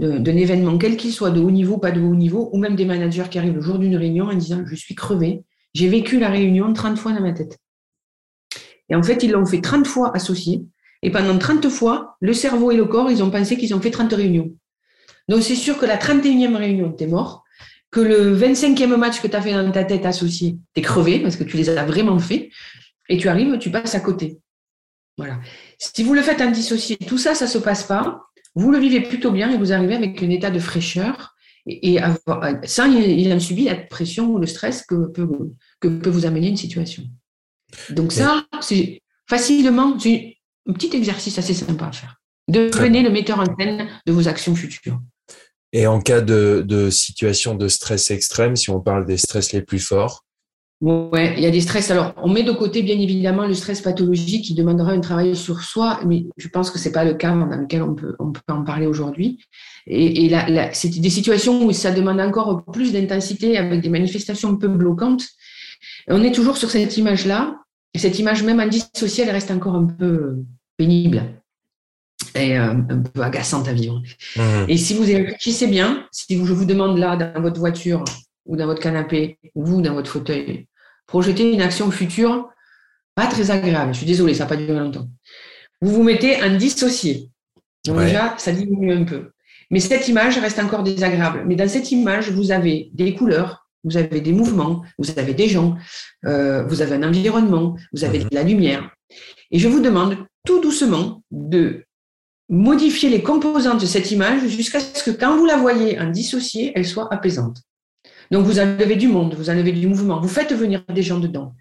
événement, 0.00 0.78
quel 0.78 0.96
qu'il 0.96 1.12
soit, 1.12 1.30
de 1.30 1.40
haut 1.40 1.50
niveau, 1.50 1.78
pas 1.78 1.90
de 1.90 2.00
haut 2.00 2.14
niveau, 2.14 2.50
ou 2.52 2.58
même 2.58 2.76
des 2.76 2.84
managers 2.84 3.24
qui 3.30 3.38
arrivent 3.38 3.54
le 3.54 3.60
jour 3.60 3.78
d'une 3.78 3.96
réunion 3.96 4.26
en 4.26 4.34
disant 4.34 4.62
Je 4.66 4.74
suis 4.74 4.94
crevé, 4.94 5.44
j'ai 5.72 5.88
vécu 5.88 6.18
la 6.18 6.28
réunion 6.28 6.72
30 6.72 6.98
fois 6.98 7.12
dans 7.12 7.20
ma 7.20 7.32
tête. 7.32 7.58
Et 8.88 8.94
en 8.94 9.02
fait, 9.02 9.22
ils 9.22 9.30
l'ont 9.30 9.46
fait 9.46 9.60
30 9.60 9.86
fois 9.86 10.14
associés. 10.14 10.62
Et 11.02 11.10
pendant 11.10 11.38
30 11.38 11.68
fois, 11.68 12.16
le 12.20 12.32
cerveau 12.32 12.70
et 12.70 12.76
le 12.76 12.86
corps, 12.86 13.10
ils 13.10 13.22
ont 13.22 13.30
pensé 13.30 13.56
qu'ils 13.56 13.74
ont 13.74 13.80
fait 13.80 13.90
30 13.90 14.12
réunions. 14.12 14.54
Donc, 15.28 15.42
c'est 15.42 15.54
sûr 15.54 15.78
que 15.78 15.86
la 15.86 15.96
31e 15.96 16.54
réunion, 16.56 16.92
tu 16.92 17.04
es 17.04 17.06
mort 17.06 17.44
que 17.90 18.00
le 18.00 18.36
25e 18.36 18.96
match 18.96 19.20
que 19.20 19.28
tu 19.28 19.36
as 19.36 19.40
fait 19.40 19.52
dans 19.52 19.70
ta 19.70 19.84
tête 19.84 20.04
associé, 20.04 20.58
tu 20.74 20.80
es 20.80 20.82
crevé 20.82 21.20
parce 21.20 21.36
que 21.36 21.44
tu 21.44 21.56
les 21.56 21.70
as 21.70 21.84
vraiment 21.84 22.18
fait, 22.18 22.50
et 23.08 23.16
tu 23.18 23.28
arrives, 23.28 23.56
tu 23.58 23.70
passes 23.70 23.94
à 23.94 24.00
côté. 24.00 24.40
Voilà. 25.16 25.38
Si 25.78 26.02
vous 26.02 26.12
le 26.12 26.22
faites 26.22 26.40
en 26.40 26.50
dissocié, 26.50 26.96
tout 26.96 27.18
ça, 27.18 27.36
ça 27.36 27.44
ne 27.44 27.50
se 27.50 27.58
passe 27.58 27.84
pas, 27.84 28.20
vous 28.54 28.70
le 28.70 28.78
vivez 28.78 29.00
plutôt 29.00 29.30
bien 29.30 29.50
et 29.50 29.58
vous 29.58 29.72
arrivez 29.72 29.94
avec 29.94 30.22
un 30.22 30.30
état 30.30 30.50
de 30.50 30.58
fraîcheur 30.58 31.34
et, 31.66 31.98
sans 32.64 32.92
il 32.92 33.32
en 33.32 33.40
subit 33.40 33.64
la 33.64 33.76
pression 33.76 34.30
ou 34.30 34.38
le 34.38 34.46
stress 34.46 34.84
que 34.86 35.06
peut, 35.08 35.28
que 35.80 35.88
peut 35.88 36.10
vous 36.10 36.26
amener 36.26 36.48
une 36.48 36.56
situation. 36.56 37.04
Donc 37.90 38.12
ça, 38.12 38.46
c'est 38.60 39.02
facilement, 39.28 39.98
c'est 39.98 40.36
un 40.68 40.72
petit 40.72 40.94
exercice 40.94 41.38
assez 41.38 41.54
sympa 41.54 41.86
à 41.86 41.92
faire. 41.92 42.16
Devenez 42.48 43.02
le 43.02 43.10
metteur 43.10 43.40
en 43.40 43.46
scène 43.58 43.88
de 44.06 44.12
vos 44.12 44.28
actions 44.28 44.54
futures. 44.54 45.00
Et 45.72 45.86
en 45.86 46.00
cas 46.00 46.20
de, 46.20 46.88
situation 46.90 47.54
de 47.54 47.68
stress 47.68 48.10
extrême, 48.10 48.54
si 48.54 48.70
on 48.70 48.80
parle 48.80 49.06
des 49.06 49.16
stress 49.16 49.52
les 49.52 49.62
plus 49.62 49.80
forts 49.80 50.23
Oui, 50.86 51.30
il 51.38 51.42
y 51.42 51.46
a 51.46 51.50
des 51.50 51.62
stress. 51.62 51.90
Alors, 51.90 52.12
on 52.18 52.28
met 52.28 52.42
de 52.42 52.52
côté, 52.52 52.82
bien 52.82 52.98
évidemment, 52.98 53.46
le 53.46 53.54
stress 53.54 53.80
pathologique 53.80 54.44
qui 54.44 54.54
demandera 54.54 54.92
un 54.92 55.00
travail 55.00 55.34
sur 55.34 55.62
soi, 55.62 55.98
mais 56.04 56.26
je 56.36 56.46
pense 56.48 56.70
que 56.70 56.78
ce 56.78 56.88
n'est 56.88 56.92
pas 56.92 57.04
le 57.04 57.14
cas 57.14 57.30
dans 57.30 57.46
lequel 57.46 57.82
on 57.82 57.94
peut, 57.94 58.14
on 58.18 58.32
peut 58.32 58.42
en 58.48 58.64
parler 58.64 58.86
aujourd'hui. 58.86 59.38
Et, 59.86 60.26
et 60.26 60.36
c'est 60.72 60.90
des 60.90 61.08
situations 61.08 61.64
où 61.64 61.72
ça 61.72 61.90
demande 61.90 62.20
encore 62.20 62.66
plus 62.70 62.92
d'intensité 62.92 63.56
avec 63.56 63.80
des 63.80 63.88
manifestations 63.88 64.50
un 64.50 64.56
peu 64.56 64.68
bloquantes. 64.68 65.24
on 66.08 66.22
est 66.22 66.34
toujours 66.34 66.58
sur 66.58 66.70
cette 66.70 66.98
image-là. 66.98 67.56
Et 67.94 67.98
cette 67.98 68.18
image, 68.18 68.42
même 68.42 68.60
en 68.60 68.66
dissocié, 68.66 69.24
elle 69.24 69.30
reste 69.30 69.50
encore 69.50 69.76
un 69.76 69.86
peu 69.86 70.36
pénible 70.76 71.22
est 72.34 72.58
euh, 72.58 72.72
un 72.72 72.98
peu 72.98 73.22
agaçante 73.22 73.68
à 73.68 73.72
vivre. 73.72 74.02
Mmh. 74.36 74.42
Et 74.68 74.76
si 74.76 74.92
vous 74.94 75.04
réfléchissez 75.04 75.68
bien, 75.68 76.06
si 76.10 76.36
je 76.36 76.52
vous 76.52 76.64
demande 76.64 76.98
là, 76.98 77.16
dans 77.16 77.40
votre 77.40 77.60
voiture 77.60 78.04
ou 78.44 78.56
dans 78.56 78.66
votre 78.66 78.82
canapé, 78.82 79.38
ou 79.54 79.64
vous 79.64 79.80
dans 79.80 79.94
votre 79.94 80.10
fauteuil, 80.10 80.66
projetez 81.06 81.52
une 81.52 81.62
action 81.62 81.90
future 81.90 82.50
pas 83.14 83.26
très 83.26 83.50
agréable. 83.50 83.92
Je 83.92 83.98
suis 83.98 84.06
désolée, 84.06 84.34
ça 84.34 84.44
n'a 84.44 84.48
pas 84.48 84.56
duré 84.56 84.78
longtemps. 84.78 85.08
Vous 85.80 85.92
vous 85.92 86.02
mettez 86.02 86.42
en 86.42 86.56
dissocié. 86.56 87.30
Donc 87.86 88.00
déjà, 88.00 88.34
ça 88.38 88.52
diminue 88.52 88.92
un 88.92 89.04
peu. 89.04 89.30
Mais 89.70 89.80
cette 89.80 90.08
image 90.08 90.38
reste 90.38 90.58
encore 90.58 90.82
désagréable. 90.82 91.44
Mais 91.46 91.54
dans 91.54 91.68
cette 91.68 91.90
image, 91.90 92.30
vous 92.30 92.50
avez 92.50 92.90
des 92.92 93.14
couleurs, 93.14 93.68
vous 93.84 93.96
avez 93.96 94.20
des 94.20 94.32
mouvements, 94.32 94.82
vous 94.98 95.10
avez 95.18 95.34
des 95.34 95.48
gens, 95.48 95.76
euh, 96.26 96.64
vous 96.64 96.82
avez 96.82 96.94
un 96.96 97.02
environnement, 97.02 97.76
vous 97.92 98.04
avez 98.04 98.20
mmh. 98.20 98.28
de 98.28 98.34
la 98.34 98.42
lumière. 98.42 98.90
Et 99.50 99.58
je 99.58 99.68
vous 99.68 99.80
demande 99.80 100.16
tout 100.44 100.60
doucement 100.60 101.22
de 101.30 101.84
modifier 102.48 103.08
les 103.08 103.22
composantes 103.22 103.80
de 103.80 103.86
cette 103.86 104.10
image 104.10 104.46
jusqu'à 104.48 104.80
ce 104.80 105.02
que 105.02 105.10
quand 105.10 105.36
vous 105.36 105.46
la 105.46 105.56
voyez 105.56 105.98
en 105.98 106.10
dissocié, 106.10 106.72
elle 106.74 106.86
soit 106.86 107.12
apaisante. 107.12 107.58
Donc 108.34 108.46
vous 108.46 108.58
enlevez 108.58 108.96
du 108.96 109.06
monde, 109.06 109.34
vous 109.34 109.48
enlevez 109.48 109.70
du 109.70 109.86
mouvement, 109.86 110.20
vous 110.20 110.26
faites 110.26 110.52
venir 110.52 110.82
des 110.92 111.02
gens 111.02 111.20
dedans. 111.20 111.54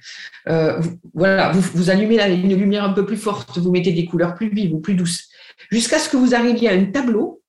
Euh, 0.48 0.82
voilà, 1.13 1.51
vous, 1.51 1.62
vous 1.75 1.92
allumez 1.92 2.20
une 2.20 2.56
lumière 2.56 2.84
un 2.84 2.94
peu 2.94 3.06
plus 3.06 3.15
forte, 3.15 3.60
vous 3.60 3.70
mettez 3.70 3.92
des 3.92 4.06
couleurs 4.06 4.34
plus 4.34 4.50
vives 4.50 4.74
ou 4.74 4.80
plus 4.80 4.96
douces, 4.96 5.30
jusqu'à 5.70 6.00
ce 6.00 6.10
que 6.10 6.18
vous 6.18 6.34
arriviez 6.34 6.70
à 6.70 6.74
un 6.74 6.86
tableau 6.86 7.44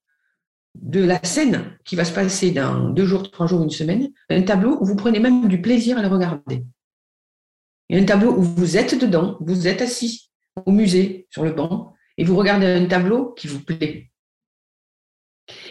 de 0.75 1.03
la 1.03 1.25
scène 1.25 1.79
qui 1.87 1.97
va 1.97 2.05
se 2.05 2.13
passer 2.13 2.51
dans 2.51 2.91
deux 2.91 3.07
jours, 3.07 3.31
trois 3.31 3.47
jours, 3.47 3.63
une 3.63 3.71
semaine, 3.71 4.11
un 4.29 4.43
tableau 4.43 4.77
où 4.83 4.85
vous 4.85 4.95
prenez 4.95 5.21
même 5.21 5.49
du 5.49 5.63
plaisir 5.63 5.97
à 5.97 6.03
le 6.03 6.09
regarder. 6.09 6.63
Et 7.89 7.99
un 7.99 8.05
tableau 8.05 8.35
où 8.37 8.43
vous 8.43 8.77
êtes 8.77 9.01
dedans, 9.01 9.39
vous 9.41 9.67
êtes 9.67 9.81
assis 9.81 10.31
au 10.67 10.71
musée, 10.71 11.29
sur 11.31 11.45
le 11.45 11.53
banc, 11.53 11.95
et 12.19 12.25
vous 12.25 12.37
regardez 12.37 12.67
un 12.67 12.85
tableau 12.85 13.33
qui 13.33 13.47
vous 13.47 13.61
plaît. 13.61 14.11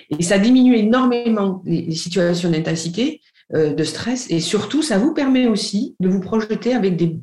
Et 0.10 0.24
ça 0.24 0.40
diminue 0.40 0.76
énormément 0.76 1.62
les, 1.66 1.92
situations 1.96 2.50
d'intensité, 2.50 3.22
de 3.52 3.84
stress, 3.84 4.30
et 4.32 4.40
surtout, 4.40 4.82
ça 4.82 4.98
vous 4.98 5.14
permet 5.14 5.48
aussi 5.48 5.96
de 6.00 6.10
vous 6.10 6.20
projeter 6.20 6.74
avec 6.74 6.96
des, 6.96 7.20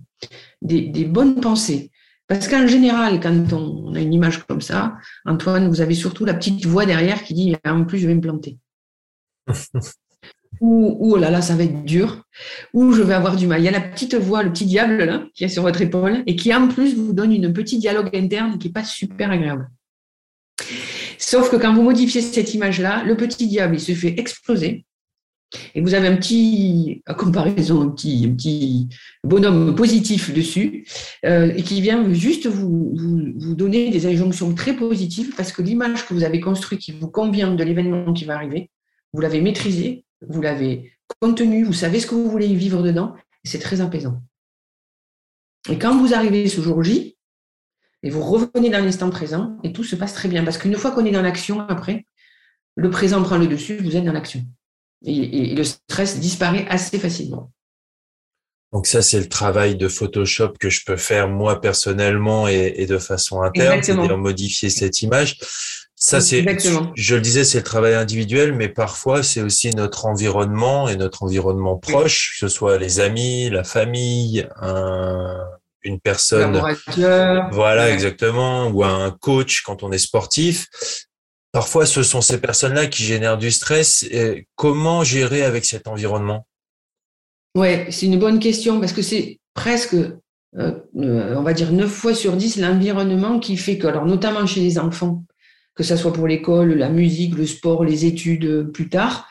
des, 0.63 1.05
bonnes 1.05 1.41
pensées. 1.41 1.91
Parce 2.27 2.47
qu'en 2.47 2.67
général, 2.67 3.21
quand 3.21 3.53
on 3.53 3.95
a 3.95 4.01
une 4.01 4.13
image 4.13 4.45
comme 4.47 4.61
ça, 4.61 4.95
Antoine, 5.25 5.69
vous 5.69 5.81
avez 5.81 5.95
surtout 5.95 6.25
la 6.25 6.35
petite 6.35 6.65
voix 6.67 6.87
derrière 6.87 7.25
qui 7.25 7.35
dit 7.35 7.57
en 7.67 7.85
plus, 7.85 7.99
je 7.99 8.07
vais 8.07 8.15
me 8.15 8.21
planter. 8.21 8.59
ou, 10.61 10.97
oh 11.01 11.17
là 11.17 11.31
là, 11.31 11.43
ça 11.43 11.57
va 11.57 11.65
être 11.65 11.85
dur, 11.85 12.25
ou 12.73 12.93
je 12.93 13.03
vais 13.03 13.15
avoir 13.15 13.37
du 13.37 13.47
mal. 13.47 13.61
Il 13.61 13.65
y 13.65 13.69
a 13.69 13.73
la 13.73 13.81
petite 13.81 14.15
voix, 14.15 14.43
le 14.43 14.53
petit 14.53 14.67
diable 14.67 15.05
là, 15.05 15.25
qui 15.35 15.45
est 15.45 15.49
sur 15.49 15.63
votre 15.63 15.81
épaule, 15.81 16.23
et 16.27 16.37
qui 16.37 16.55
en 16.55 16.69
plus 16.69 16.95
vous 16.95 17.13
donne 17.13 17.33
une 17.33 17.53
petite 17.53 17.81
dialogue 17.81 18.11
interne 18.15 18.59
qui 18.59 18.69
n'est 18.69 18.73
pas 18.73 18.85
super 18.85 19.31
agréable. 19.31 19.69
Sauf 21.19 21.51
que 21.51 21.57
quand 21.57 21.75
vous 21.75 21.83
modifiez 21.83 22.21
cette 22.21 22.55
image-là, 22.55 23.03
le 23.05 23.17
petit 23.17 23.47
diable, 23.47 23.77
il 23.77 23.81
se 23.81 23.93
fait 23.93 24.19
exploser. 24.21 24.85
Et 25.75 25.81
vous 25.81 25.95
avez 25.95 26.09
un 26.09 26.17
petit, 26.17 27.03
à 27.07 27.15
comparaison, 27.15 27.83
un 27.83 27.89
petit, 27.89 28.89
bonhomme 29.25 29.75
positif 29.75 30.33
dessus, 30.33 30.87
euh, 31.25 31.53
et 31.57 31.63
qui 31.63 31.81
vient 31.81 32.13
juste 32.13 32.47
vous, 32.47 32.95
donner 33.55 33.91
des 33.91 34.07
injonctions 34.07 34.55
très 34.55 34.75
positives 34.75 35.35
parce 35.37 35.53
que 35.53 35.63
l'image 35.63 36.07
que 36.07 36.15
vous 36.15 36.25
avez 36.25 36.41
construite 36.41 36.81
qui 36.81 36.93
vous 36.93 37.09
convient 37.09 37.55
de 37.55 37.65
l'événement 37.65 38.13
qui 38.13 38.25
va 38.25 38.37
arriver, 38.37 38.71
vous 39.13 39.21
l'avez 39.21 39.41
maîtrisé, 39.41 40.05
vous 40.27 40.41
l'avez 40.41 40.93
contenu, 41.21 41.65
vous 41.65 41.73
savez 41.73 42.01
ce 42.01 42.07
que 42.07 42.15
vous 42.15 42.31
voulez 42.31 42.55
vivre 42.55 42.83
dedans, 42.83 43.15
et 43.45 43.49
c'est 43.49 43.59
très 43.59 43.81
apaisant. 43.81 44.23
Et 45.69 45.79
quand 45.79 45.97
vous 45.97 46.15
arrivez 46.15 46.49
ce 46.49 46.61
jour 46.61 46.83
J, 46.83 47.17
et 48.03 48.09
vous 48.11 48.23
revenez 48.23 48.71
dans 48.71 48.83
l'instant 48.83 49.11
présent, 49.11 49.59
et 49.63 49.73
tout 49.73 49.85
se 49.85 49.97
passe 49.97 50.15
très 50.15 50.29
bien, 50.29 50.45
parce 50.45 50.59
qu'une 50.59 50.77
fois 50.77 50.93
qu'on 50.93 51.05
est 51.05 51.11
dans 51.11 51.23
l'action, 51.23 51.61
après, 51.61 52.07
le 52.77 52.89
présent 52.89 53.23
prend 53.23 53.37
le 53.37 53.47
dessus, 53.47 53.77
vous 53.79 53.97
êtes 53.97 54.05
dans 54.05 54.13
l'action 54.13 54.43
et, 55.05 55.55
le 55.55 55.65
stress 55.65 56.19
disparaît 56.19 56.67
assez 56.69 56.99
facilement. 56.99 57.51
Donc 58.73 58.87
ça, 58.87 59.03
c'est 59.03 59.19
le 59.19 59.29
travail 59.29 59.75
de 59.77 59.89
Photoshop 59.89 60.53
que 60.61 60.71
je 60.71 60.85
peux 60.85 60.97
faire 60.97 61.29
moi 61.29 61.61
personnellement 61.61 62.47
et, 62.47 62.87
de 62.87 62.99
façon 62.99 63.43
interne, 63.43 63.83
c'est-à-dire 63.83 64.17
modifier 64.17 64.71
cette 64.71 65.03
image. 65.03 65.39
Ça, 65.97 66.21
c'est, 66.21 66.47
je 66.95 67.15
le 67.15 67.21
disais, 67.21 67.45
c'est 67.45 67.59
le 67.59 67.65
travail 67.65 67.95
individuel, 67.95 68.55
mais 68.55 68.69
parfois 68.69 69.23
c'est 69.23 69.43
aussi 69.43 69.71
notre 69.71 70.07
environnement 70.07 70.89
et 70.89 70.97
notre 70.97 71.25
environnement 71.25 71.77
proche, 71.77 72.33
que 72.33 72.39
ce 72.39 72.49
soit 72.49 72.79
les 72.79 73.01
amis, 73.01 73.51
la 73.51 73.65
famille, 73.65 74.49
une 75.83 76.01
personne, 76.01 76.63
voilà 77.53 77.91
exactement, 77.91 78.69
ou 78.69 78.85
un 78.85 79.11
coach 79.11 79.63
quand 79.63 79.83
on 79.83 79.93
est 79.93 79.99
sportif. 79.99 80.69
Parfois, 81.53 81.85
ce 81.87 82.03
sont 82.03 82.21
ces 82.21 82.41
personnes-là 82.41 82.87
qui 82.87 83.03
génèrent 83.03 83.39
du 83.39 83.51
stress. 83.51 84.07
comment 84.55 85.03
gérer 85.05 85.43
avec 85.43 85.65
cet 85.65 85.89
environnement? 85.89 86.47
Ouais, 87.57 87.89
c'est 87.91 88.07
une 88.07 88.19
bonne 88.19 88.39
question 88.39 88.79
parce 88.79 88.93
que 88.93 89.03
c'est 89.03 89.41
presque, 89.55 89.95
euh, 89.95 90.13
euh, 90.57 91.35
on 91.37 91.43
va 91.43 91.53
dire, 91.53 91.73
9 91.73 91.91
fois 91.91 92.15
sur 92.15 92.37
10 92.37 92.59
l'environnement 92.59 93.41
qui 93.41 93.57
fait 93.57 93.77
que, 93.77 93.89
alors 93.89 94.07
notamment 94.07 94.47
chez 94.47 94.61
les 94.61 94.79
enfants, 94.79 95.25
que 95.75 95.83
ce 95.83 95.97
soit 95.97 96.13
pour 96.13 96.29
l'école, 96.29 96.75
la 96.75 96.91
musique, 96.91 97.37
le 97.37 97.47
sport, 97.47 97.85
les 97.85 98.05
études 98.05 98.45
euh, 98.45 98.65
plus 98.65 98.89
tard, 98.89 99.29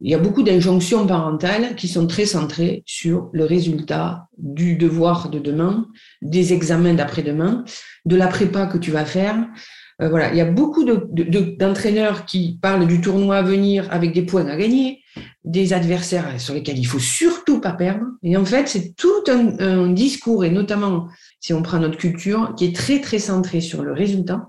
il 0.00 0.10
y 0.10 0.14
a 0.14 0.18
beaucoup 0.18 0.42
d'injonctions 0.42 1.06
parentales 1.06 1.76
qui 1.76 1.88
sont 1.88 2.06
très 2.06 2.26
centrées 2.26 2.82
sur 2.86 3.28
le 3.32 3.44
résultat 3.44 4.26
du 4.36 4.74
devoir 4.74 5.28
de 5.28 5.38
demain, 5.38 5.86
des 6.22 6.52
examens 6.52 6.94
d'après-demain, 6.94 7.64
de 8.04 8.16
la 8.16 8.26
prépa 8.26 8.66
que 8.66 8.78
tu 8.78 8.90
vas 8.90 9.04
faire, 9.04 9.36
euh, 10.02 10.08
voilà, 10.08 10.32
il 10.32 10.36
y 10.36 10.40
a 10.40 10.50
beaucoup 10.50 10.84
d'entraîneurs 10.84 12.24
qui 12.24 12.58
parlent 12.60 12.86
du 12.86 13.00
tournoi 13.00 13.36
à 13.36 13.42
venir 13.42 13.86
avec 13.90 14.12
des 14.12 14.22
points 14.22 14.46
à 14.46 14.56
gagner, 14.56 15.02
des 15.44 15.72
adversaires 15.72 16.40
sur 16.40 16.54
lesquels 16.54 16.78
il 16.78 16.86
faut 16.86 16.98
surtout 16.98 17.60
pas 17.60 17.72
perdre. 17.72 18.06
Et 18.22 18.36
en 18.36 18.44
fait, 18.44 18.68
c'est 18.68 18.94
tout 18.96 19.24
un, 19.28 19.88
discours, 19.88 20.44
et 20.44 20.50
notamment 20.50 21.08
si 21.40 21.52
on 21.52 21.62
prend 21.62 21.78
notre 21.78 21.98
culture, 21.98 22.54
qui 22.56 22.64
est 22.66 22.74
très 22.74 23.00
très 23.00 23.18
centré 23.18 23.60
sur 23.60 23.82
le 23.82 23.92
résultat 23.92 24.48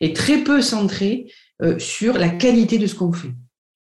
et 0.00 0.12
très 0.12 0.38
peu 0.38 0.60
centré 0.62 1.30
euh, 1.62 1.78
sur 1.78 2.18
la 2.18 2.28
qualité 2.28 2.78
de 2.78 2.86
ce 2.86 2.94
qu'on 2.94 3.12
fait. 3.12 3.32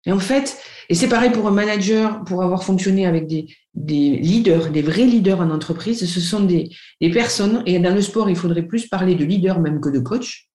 Et 0.07 0.13
en 0.13 0.21
fait, 0.21 0.59
et 0.89 0.95
c'est 0.95 1.09
pareil 1.09 1.31
pour 1.31 1.47
un 1.49 1.53
manager, 1.53 2.25
pour 2.25 2.43
avoir 2.43 2.63
fonctionné 2.63 3.07
avec 3.07 3.27
des, 3.27 3.49
leaders, 3.75 4.71
des 4.71 4.83
vrais 4.83 5.05
leaders 5.05 5.41
en 5.41 5.51
entreprise, 5.51 6.09
ce 6.09 6.21
sont 6.21 6.45
des, 6.45 6.71
personnes, 7.13 7.63
et 7.67 7.79
dans 7.81 7.95
le 7.95 8.01
sport, 8.01 8.31
il 8.31 8.37
faudrait 8.37 8.63
plus 8.63 8.87
parler 8.87 9.17
de 9.17 9.25
leader 9.25 9.61
même 9.61 9.81
que 9.81 9.89
de 9.89 9.99
coach, 9.99 10.46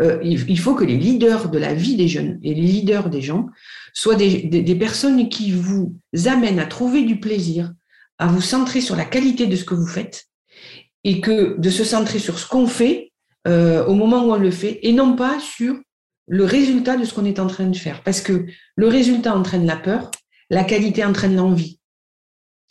euh, 0.00 0.18
il 0.22 0.58
faut 0.58 0.74
que 0.74 0.84
les 0.84 0.96
leaders 0.96 1.50
de 1.50 1.58
la 1.58 1.74
vie 1.74 1.96
des 1.96 2.08
jeunes 2.08 2.38
et 2.42 2.54
les 2.54 2.62
leaders 2.62 3.10
des 3.10 3.22
gens 3.22 3.46
soient 3.92 4.16
des, 4.16 4.76
personnes 4.78 5.28
qui 5.28 5.52
vous 5.52 5.96
amènent 6.26 6.58
à 6.58 6.66
trouver 6.66 7.02
du 7.02 7.20
plaisir, 7.20 7.72
à 8.18 8.26
vous 8.26 8.40
centrer 8.40 8.80
sur 8.80 8.96
la 8.96 9.04
qualité 9.04 9.46
de 9.46 9.56
ce 9.56 9.64
que 9.64 9.74
vous 9.74 9.86
faites 9.86 10.26
et 11.04 11.20
que 11.20 11.58
de 11.58 11.70
se 11.70 11.84
centrer 11.84 12.18
sur 12.18 12.38
ce 12.38 12.48
qu'on 12.48 12.66
fait 12.66 13.12
euh, 13.46 13.84
au 13.86 13.94
moment 13.94 14.24
où 14.24 14.32
on 14.32 14.38
le 14.38 14.50
fait 14.50 14.80
et 14.82 14.92
non 14.92 15.14
pas 15.16 15.38
sur 15.38 15.76
le 16.26 16.44
résultat 16.44 16.96
de 16.96 17.04
ce 17.04 17.14
qu'on 17.14 17.26
est 17.26 17.38
en 17.38 17.46
train 17.46 17.66
de 17.66 17.76
faire. 17.76 18.02
Parce 18.02 18.20
que 18.20 18.46
le 18.76 18.88
résultat 18.88 19.36
entraîne 19.36 19.66
la 19.66 19.76
peur, 19.76 20.10
la 20.50 20.64
qualité 20.64 21.04
entraîne 21.04 21.36
l'envie. 21.36 21.78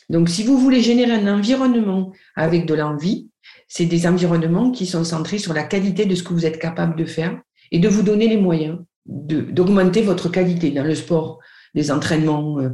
Donc 0.09 0.29
si 0.29 0.43
vous 0.43 0.57
voulez 0.57 0.81
générer 0.81 1.13
un 1.13 1.37
environnement 1.37 2.11
avec 2.35 2.65
de 2.65 2.73
l'envie, 2.73 3.29
c'est 3.67 3.85
des 3.85 4.07
environnements 4.07 4.71
qui 4.71 4.85
sont 4.85 5.03
centrés 5.03 5.39
sur 5.39 5.53
la 5.53 5.63
qualité 5.63 6.05
de 6.05 6.15
ce 6.15 6.23
que 6.23 6.33
vous 6.33 6.45
êtes 6.45 6.59
capable 6.59 6.95
de 6.95 7.05
faire 7.05 7.39
et 7.71 7.79
de 7.79 7.87
vous 7.87 8.03
donner 8.03 8.27
les 8.27 8.37
moyens 8.37 8.77
d'augmenter 9.05 10.01
votre 10.01 10.29
qualité 10.29 10.71
dans 10.71 10.83
le 10.83 10.95
sport, 10.95 11.39
des 11.75 11.91
entraînements 11.91 12.59
euh, 12.59 12.69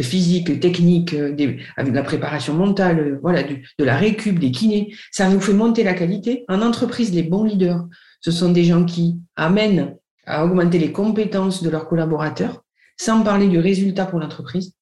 physiques, 0.00 0.60
techniques, 0.60 1.14
euh, 1.14 1.56
avec 1.76 1.94
la 1.94 2.02
préparation 2.02 2.54
mentale, 2.54 2.98
euh, 2.98 3.18
voilà, 3.22 3.42
de 3.42 3.84
la 3.84 3.96
récup, 3.96 4.38
des 4.38 4.50
kinés. 4.50 4.94
Ça 5.10 5.28
vous 5.28 5.40
fait 5.40 5.54
monter 5.54 5.82
la 5.82 5.94
qualité. 5.94 6.44
En 6.48 6.60
entreprise, 6.60 7.12
les 7.14 7.22
bons 7.22 7.44
leaders, 7.44 7.86
ce 8.20 8.30
sont 8.30 8.50
des 8.50 8.64
gens 8.64 8.84
qui 8.84 9.18
amènent 9.36 9.96
à 10.26 10.44
augmenter 10.44 10.78
les 10.78 10.92
compétences 10.92 11.62
de 11.62 11.70
leurs 11.70 11.88
collaborateurs, 11.88 12.62
sans 12.96 13.22
parler 13.22 13.48
du 13.48 13.58
résultat 13.58 14.06
pour 14.06 14.20
l'entreprise. 14.20 14.74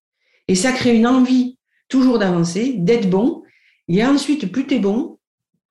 Et 0.49 0.55
ça 0.55 0.73
crée 0.73 0.97
une 0.97 1.07
envie 1.07 1.57
toujours 1.89 2.19
d'avancer, 2.19 2.75
d'être 2.79 3.09
bon. 3.09 3.43
Et 3.89 4.05
ensuite, 4.05 4.51
plus 4.51 4.67
tu 4.67 4.75
es 4.75 4.79
bon, 4.79 5.12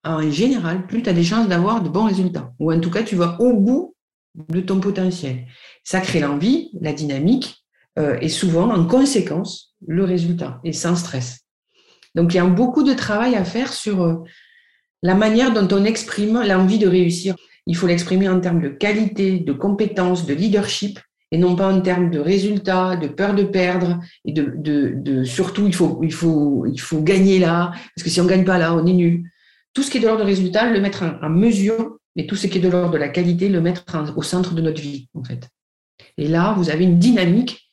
en 0.03 0.29
général, 0.29 0.87
plus 0.87 1.03
tu 1.03 1.09
as 1.09 1.13
des 1.13 1.23
chances 1.23 1.47
d'avoir 1.47 1.81
de 1.81 1.89
bons 1.89 2.05
résultats. 2.05 2.53
Ou 2.59 2.71
en 2.71 2.79
tout 2.79 2.89
cas, 2.89 3.03
tu 3.03 3.15
vas 3.15 3.39
au 3.39 3.53
bout 3.53 3.95
de 4.49 4.61
ton 4.61 4.79
potentiel. 4.79 5.45
Ça 5.83 5.99
crée 5.99 6.19
l'envie, 6.19 6.71
la 6.79 6.93
dynamique, 6.93 7.63
euh, 7.99 8.17
et 8.21 8.29
souvent, 8.29 8.69
en 8.71 8.85
conséquence, 8.85 9.75
le 9.85 10.03
résultat, 10.03 10.59
et 10.63 10.73
sans 10.73 10.95
stress. 10.95 11.41
Donc, 12.15 12.33
il 12.33 12.37
y 12.37 12.39
a 12.39 12.45
beaucoup 12.45 12.83
de 12.83 12.93
travail 12.93 13.35
à 13.35 13.43
faire 13.43 13.73
sur 13.73 14.03
euh, 14.03 14.15
la 15.03 15.15
manière 15.15 15.53
dont 15.53 15.67
on 15.75 15.83
exprime 15.85 16.41
l'envie 16.41 16.79
de 16.79 16.87
réussir. 16.87 17.35
Il 17.67 17.75
faut 17.75 17.87
l'exprimer 17.87 18.29
en 18.29 18.39
termes 18.39 18.61
de 18.61 18.69
qualité, 18.69 19.39
de 19.39 19.53
compétences, 19.53 20.25
de 20.25 20.33
leadership, 20.33 20.99
et 21.33 21.37
non 21.37 21.55
pas 21.55 21.71
en 21.71 21.79
termes 21.81 22.09
de 22.09 22.19
résultats, 22.19 22.95
de 22.95 23.07
peur 23.07 23.35
de 23.35 23.43
perdre, 23.43 23.99
et 24.25 24.33
de, 24.33 24.53
de, 24.57 25.23
surtout, 25.23 25.67
il 25.67 25.75
faut, 25.75 25.99
il, 26.03 26.11
faut, 26.11 26.65
il 26.65 26.79
faut 26.79 27.01
gagner 27.01 27.39
là, 27.39 27.71
parce 27.71 28.03
que 28.03 28.09
si 28.09 28.19
on 28.19 28.25
ne 28.25 28.29
gagne 28.29 28.43
pas 28.45 28.57
là, 28.57 28.73
on 28.73 28.85
est 28.85 28.93
nul 28.93 29.23
tout 29.73 29.83
ce 29.83 29.91
qui 29.91 29.97
est 29.97 30.01
de 30.01 30.07
l'ordre 30.07 30.25
résultat, 30.25 30.69
le 30.69 30.81
mettre 30.81 31.03
en, 31.21 31.29
mesure, 31.29 31.97
et 32.15 32.27
tout 32.27 32.35
ce 32.35 32.47
qui 32.47 32.57
est 32.57 32.61
de 32.61 32.69
l'ordre 32.69 32.91
de 32.91 32.97
la 32.97 33.09
qualité, 33.09 33.47
le 33.47 33.61
mettre 33.61 33.85
au 34.15 34.23
centre 34.23 34.53
de 34.53 34.61
notre 34.61 34.81
vie, 34.81 35.07
en 35.13 35.23
fait. 35.23 35.49
Et 36.17 36.27
là, 36.27 36.53
vous 36.57 36.69
avez 36.69 36.83
une 36.83 36.99
dynamique 36.99 37.71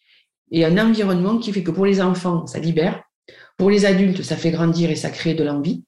et 0.51 0.65
un 0.65 0.79
environnement 0.79 1.39
qui 1.39 1.53
fait 1.53 1.63
que 1.63 1.71
pour 1.71 1.87
les 1.87 2.01
enfants, 2.01 2.47
ça 2.47 2.59
libère. 2.59 3.03
Pour 3.57 3.71
les 3.71 3.85
adultes, 3.85 4.23
ça 4.23 4.37
fait 4.37 4.53
grandir 4.53 4.91
et 4.91 4.97
ça 4.97 5.11
crée 5.11 5.35
de 5.35 5.43
l'envie. 5.43 5.85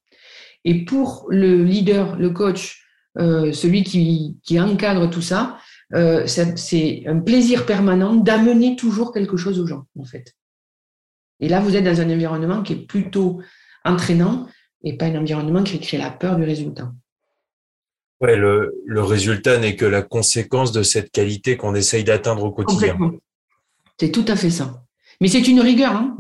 Et 0.64 0.84
pour 0.84 1.26
le 1.30 1.62
leader, 1.62 2.16
le 2.16 2.30
coach, 2.30 2.84
euh, 3.18 3.52
celui 3.52 3.84
qui, 3.84 4.60
encadre 4.60 5.08
tout 5.08 5.22
ça, 5.22 5.58
euh, 5.94 6.26
c'est 6.26 7.04
un 7.06 7.20
plaisir 7.20 7.66
permanent 7.66 8.14
d'amener 8.14 8.76
toujours 8.76 9.12
quelque 9.12 9.36
chose 9.36 9.58
aux 9.60 9.66
gens, 9.66 9.86
en 9.98 10.04
fait. 10.04 10.34
Et 11.38 11.48
là, 11.48 11.60
vous 11.60 11.76
êtes 11.76 11.84
dans 11.84 12.00
un 12.00 12.10
environnement 12.10 12.62
qui 12.62 12.74
est 12.74 12.86
plutôt 12.86 13.40
entraînant 13.84 14.46
et 14.84 14.96
pas 14.96 15.06
un 15.06 15.16
environnement 15.16 15.62
qui 15.62 15.78
crée 15.80 15.98
la 15.98 16.10
peur 16.10 16.36
du 16.36 16.44
résultat. 16.44 16.92
Ouais, 18.20 18.36
le, 18.36 18.74
le 18.84 19.02
résultat 19.02 19.58
n'est 19.58 19.76
que 19.76 19.86
la 19.86 20.02
conséquence 20.02 20.72
de 20.72 20.82
cette 20.82 21.10
qualité 21.10 21.56
qu'on 21.56 21.74
essaye 21.74 22.04
d'atteindre 22.04 22.44
au 22.44 22.50
quotidien. 22.50 22.96
C'est 23.98 24.10
tout 24.10 24.24
à 24.28 24.36
fait 24.36 24.50
ça. 24.50 24.82
Mais 25.20 25.28
c'est 25.28 25.46
une 25.48 25.60
rigueur, 25.60 25.92
hein, 25.92 26.16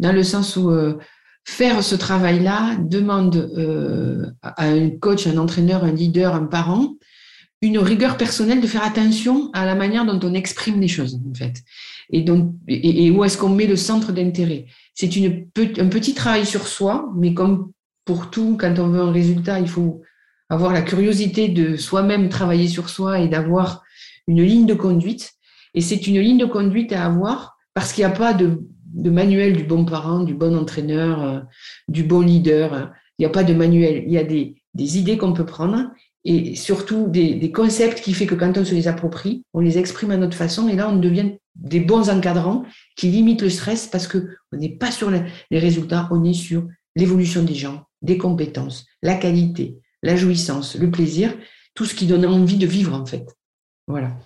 dans 0.00 0.12
le 0.12 0.22
sens 0.22 0.56
où 0.56 0.70
euh, 0.70 0.98
faire 1.44 1.82
ce 1.82 1.94
travail-là 1.94 2.76
demande 2.76 3.36
euh, 3.56 4.26
à 4.42 4.66
un 4.66 4.90
coach, 4.90 5.26
un 5.26 5.38
entraîneur, 5.38 5.84
un 5.84 5.92
leader, 5.92 6.34
un 6.34 6.44
parent, 6.44 6.94
une 7.60 7.78
rigueur 7.78 8.16
personnelle 8.16 8.60
de 8.60 8.66
faire 8.66 8.84
attention 8.84 9.50
à 9.52 9.66
la 9.66 9.74
manière 9.74 10.06
dont 10.06 10.20
on 10.22 10.34
exprime 10.34 10.80
les 10.80 10.88
choses, 10.88 11.18
en 11.28 11.34
fait. 11.34 11.62
Et, 12.10 12.22
donc, 12.22 12.54
et, 12.68 13.10
où 13.10 13.24
est-ce 13.24 13.36
qu'on 13.36 13.48
met 13.48 13.66
le 13.66 13.76
centre 13.76 14.12
d'intérêt? 14.12 14.66
C'est 14.94 15.14
une, 15.16 15.46
un 15.56 15.88
petit 15.88 16.14
travail 16.14 16.46
sur 16.46 16.68
soi, 16.68 17.10
mais 17.16 17.34
comme 17.34 17.72
pour 18.08 18.30
tout, 18.30 18.56
quand 18.58 18.78
on 18.78 18.88
veut 18.88 19.02
un 19.02 19.12
résultat, 19.12 19.60
il 19.60 19.68
faut 19.68 20.00
avoir 20.48 20.72
la 20.72 20.80
curiosité 20.80 21.48
de 21.48 21.76
soi-même 21.76 22.30
travailler 22.30 22.66
sur 22.66 22.88
soi 22.88 23.20
et 23.20 23.28
d'avoir 23.28 23.82
une 24.26 24.42
ligne 24.42 24.64
de 24.64 24.72
conduite. 24.72 25.34
Et 25.74 25.82
c'est 25.82 26.06
une 26.06 26.18
ligne 26.18 26.38
de 26.38 26.46
conduite 26.46 26.90
à 26.94 27.04
avoir 27.04 27.58
parce 27.74 27.92
qu'il 27.92 28.06
n'y 28.06 28.10
a 28.10 28.16
pas 28.16 28.32
de, 28.32 28.62
manuel 28.94 29.58
du 29.58 29.64
bon 29.64 29.84
parent, 29.84 30.20
du 30.20 30.32
bon 30.32 30.56
entraîneur, 30.56 31.22
euh, 31.22 31.40
du 31.88 32.02
bon 32.02 32.22
leader. 32.22 32.92
Il 33.18 33.22
n'y 33.22 33.26
a 33.26 33.28
pas 33.28 33.44
de 33.44 33.52
manuel. 33.52 34.04
Il 34.06 34.12
y 34.14 34.16
a 34.16 34.24
des, 34.24 34.56
idées 34.74 35.18
qu'on 35.18 35.34
peut 35.34 35.44
prendre 35.44 35.90
et 36.24 36.54
surtout 36.54 37.08
des, 37.08 37.52
concepts 37.52 38.00
qui 38.00 38.14
fait 38.14 38.26
que 38.26 38.34
quand 38.34 38.56
on 38.56 38.64
se 38.64 38.74
les 38.74 38.88
approprie, 38.88 39.44
on 39.52 39.60
les 39.60 39.76
exprime 39.76 40.12
à 40.12 40.16
notre 40.16 40.36
façon 40.36 40.66
et 40.70 40.76
là 40.76 40.88
on 40.88 40.96
devient 40.96 41.32
des 41.56 41.80
bons 41.80 42.08
encadrants 42.08 42.64
qui 42.96 43.08
limitent 43.08 43.42
le 43.42 43.50
stress 43.50 43.86
parce 43.86 44.06
que 44.06 44.28
on 44.50 44.56
n'est 44.56 44.76
pas 44.78 44.90
sur 44.90 45.10
les 45.10 45.58
résultats, 45.58 46.08
on 46.10 46.24
est 46.24 46.32
sur 46.32 46.66
l'évolution 46.96 47.42
des 47.42 47.54
gens, 47.54 47.87
des 48.02 48.18
compétences, 48.18 48.86
la 49.02 49.14
qualité, 49.14 49.78
la 50.02 50.16
jouissance, 50.16 50.76
le 50.76 50.90
plaisir, 50.90 51.36
tout 51.74 51.84
ce 51.84 51.94
qui 51.94 52.06
donne 52.06 52.26
envie 52.26 52.56
de 52.58 52.66
vivre 52.66 52.94
en 52.94 53.06
fait. 53.06 53.26
Voilà. 53.86 54.16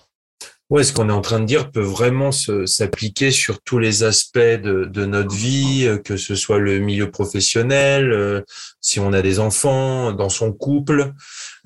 Ouais, 0.73 0.85
ce 0.85 0.95
qu'on 0.95 1.11
est 1.11 1.13
en 1.13 1.21
train 1.21 1.39
de 1.39 1.45
dire 1.45 1.71
peut 1.71 1.83
vraiment 1.83 2.31
s'appliquer 2.33 3.31
sur 3.31 3.61
tous 3.61 3.79
les 3.79 4.05
aspects 4.05 4.39
de, 4.39 4.87
de, 4.87 5.05
notre 5.05 5.35
vie, 5.35 5.85
euh, 5.87 5.99
que 5.99 6.17
ce 6.17 6.35
soit 6.35 6.59
le 6.59 6.79
milieu 6.79 7.11
professionnel, 7.11 8.11
euh, 8.11 8.41
si 8.81 8.99
on 8.99 9.13
a 9.13 9.21
des 9.21 9.39
enfants, 9.39 10.13
dans 10.13 10.31
son 10.31 10.51
couple. 10.51 11.13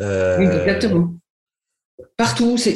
Euh... 0.01 0.39
Exactement. 0.41 1.15
Partout. 2.17 2.57
C'est 2.59 2.75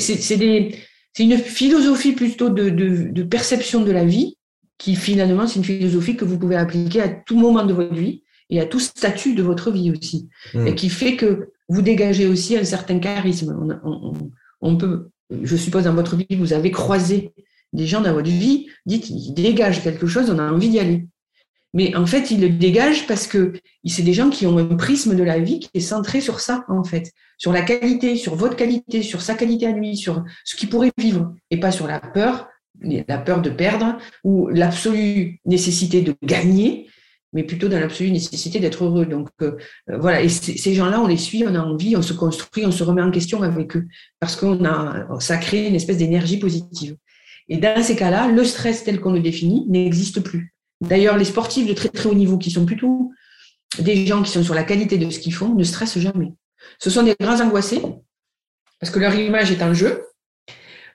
une 1.18 1.38
philosophie 1.38 2.12
plutôt 2.12 2.48
de, 2.48 2.70
de, 2.70 3.08
de, 3.10 3.22
perception 3.24 3.80
de 3.80 3.90
la 3.90 4.04
vie 4.04 4.36
qui 4.78 4.94
finalement, 4.94 5.48
c'est 5.48 5.56
une 5.56 5.64
philosophie 5.64 6.16
que 6.16 6.24
vous 6.24 6.38
pouvez 6.38 6.56
appliquer 6.56 7.02
à 7.02 7.08
tout 7.08 7.36
moment 7.36 7.64
de 7.64 7.72
votre 7.72 7.94
vie 7.94 8.22
et 8.50 8.60
à 8.60 8.66
tout 8.66 8.80
statut 8.80 9.34
de 9.34 9.42
votre 9.42 9.70
vie 9.70 9.90
aussi. 9.90 10.28
Hmm. 10.54 10.66
Et 10.66 10.74
qui 10.74 10.90
fait 10.90 11.16
que 11.16 11.50
vous 11.68 11.82
dégagez 11.82 12.26
aussi 12.26 12.56
un 12.56 12.64
certain 12.64 12.98
charisme. 12.98 13.56
On, 13.84 13.90
on, 13.90 14.12
on 14.60 14.76
peut 14.76 15.10
je 15.42 15.56
suppose 15.56 15.84
dans 15.84 15.94
votre 15.94 16.16
vie, 16.16 16.26
vous 16.30 16.52
avez 16.52 16.70
croisé 16.70 17.32
des 17.72 17.86
gens 17.86 18.00
dans 18.00 18.12
votre 18.12 18.30
vie, 18.30 18.66
dites, 18.86 19.10
ils 19.10 19.32
dégagent 19.32 19.82
quelque 19.82 20.06
chose, 20.06 20.30
on 20.30 20.38
a 20.38 20.50
envie 20.50 20.68
d'y 20.68 20.80
aller. 20.80 21.06
Mais 21.72 21.94
en 21.94 22.04
fait, 22.04 22.32
ils 22.32 22.40
le 22.40 22.48
dégagent 22.48 23.06
parce 23.06 23.28
que 23.28 23.52
c'est 23.86 24.02
des 24.02 24.12
gens 24.12 24.28
qui 24.28 24.44
ont 24.46 24.58
un 24.58 24.74
prisme 24.74 25.14
de 25.14 25.22
la 25.22 25.38
vie 25.38 25.60
qui 25.60 25.70
est 25.74 25.80
centré 25.80 26.20
sur 26.20 26.40
ça, 26.40 26.64
en 26.68 26.82
fait, 26.82 27.12
sur 27.38 27.52
la 27.52 27.62
qualité, 27.62 28.16
sur 28.16 28.34
votre 28.34 28.56
qualité, 28.56 29.02
sur 29.02 29.22
sa 29.22 29.34
qualité 29.34 29.66
à 29.66 29.72
lui, 29.72 29.96
sur 29.96 30.24
ce 30.44 30.56
qu'il 30.56 30.68
pourrait 30.68 30.90
vivre, 30.98 31.32
et 31.50 31.60
pas 31.60 31.70
sur 31.70 31.86
la 31.86 32.00
peur, 32.00 32.48
la 32.82 33.18
peur 33.18 33.40
de 33.40 33.50
perdre 33.50 33.98
ou 34.24 34.48
l'absolue 34.48 35.38
nécessité 35.44 36.00
de 36.00 36.14
gagner, 36.24 36.88
mais 37.32 37.44
plutôt 37.44 37.68
dans 37.68 37.78
l'absolue 37.78 38.10
nécessité 38.10 38.58
d'être 38.58 38.84
heureux. 38.84 39.06
Donc 39.06 39.28
euh, 39.42 39.56
euh, 39.90 39.98
voilà, 39.98 40.22
et 40.22 40.28
ces 40.28 40.74
gens-là, 40.74 41.00
on 41.00 41.06
les 41.06 41.16
suit, 41.16 41.44
on 41.46 41.54
a 41.54 41.60
envie, 41.60 41.96
on 41.96 42.02
se 42.02 42.12
construit, 42.12 42.66
on 42.66 42.72
se 42.72 42.82
remet 42.82 43.02
en 43.02 43.10
question 43.10 43.42
avec 43.42 43.76
eux, 43.76 43.86
parce 44.18 44.36
qu'on 44.36 44.64
a, 44.64 45.06
ça 45.20 45.36
crée 45.36 45.66
une 45.66 45.74
espèce 45.74 45.98
d'énergie 45.98 46.38
positive. 46.38 46.96
Et 47.48 47.56
dans 47.56 47.82
ces 47.82 47.96
cas-là, 47.96 48.28
le 48.28 48.44
stress 48.44 48.84
tel 48.84 49.00
qu'on 49.00 49.12
le 49.12 49.20
définit 49.20 49.66
n'existe 49.68 50.20
plus. 50.20 50.54
D'ailleurs, 50.80 51.18
les 51.18 51.24
sportifs 51.24 51.66
de 51.66 51.74
très 51.74 51.88
très 51.88 52.08
haut 52.08 52.14
niveau, 52.14 52.38
qui 52.38 52.50
sont 52.50 52.64
plutôt 52.64 53.10
des 53.78 54.06
gens 54.06 54.22
qui 54.22 54.30
sont 54.30 54.42
sur 54.42 54.54
la 54.54 54.64
qualité 54.64 54.98
de 54.98 55.10
ce 55.10 55.18
qu'ils 55.18 55.34
font, 55.34 55.54
ne 55.54 55.64
stressent 55.64 55.98
jamais. 55.98 56.32
Ce 56.78 56.90
sont 56.90 57.02
des 57.02 57.14
grands 57.20 57.40
angoissés, 57.40 57.82
parce 58.78 58.90
que 58.92 58.98
leur 58.98 59.14
image 59.14 59.50
est 59.50 59.62
en 59.62 59.74
jeu, 59.74 60.02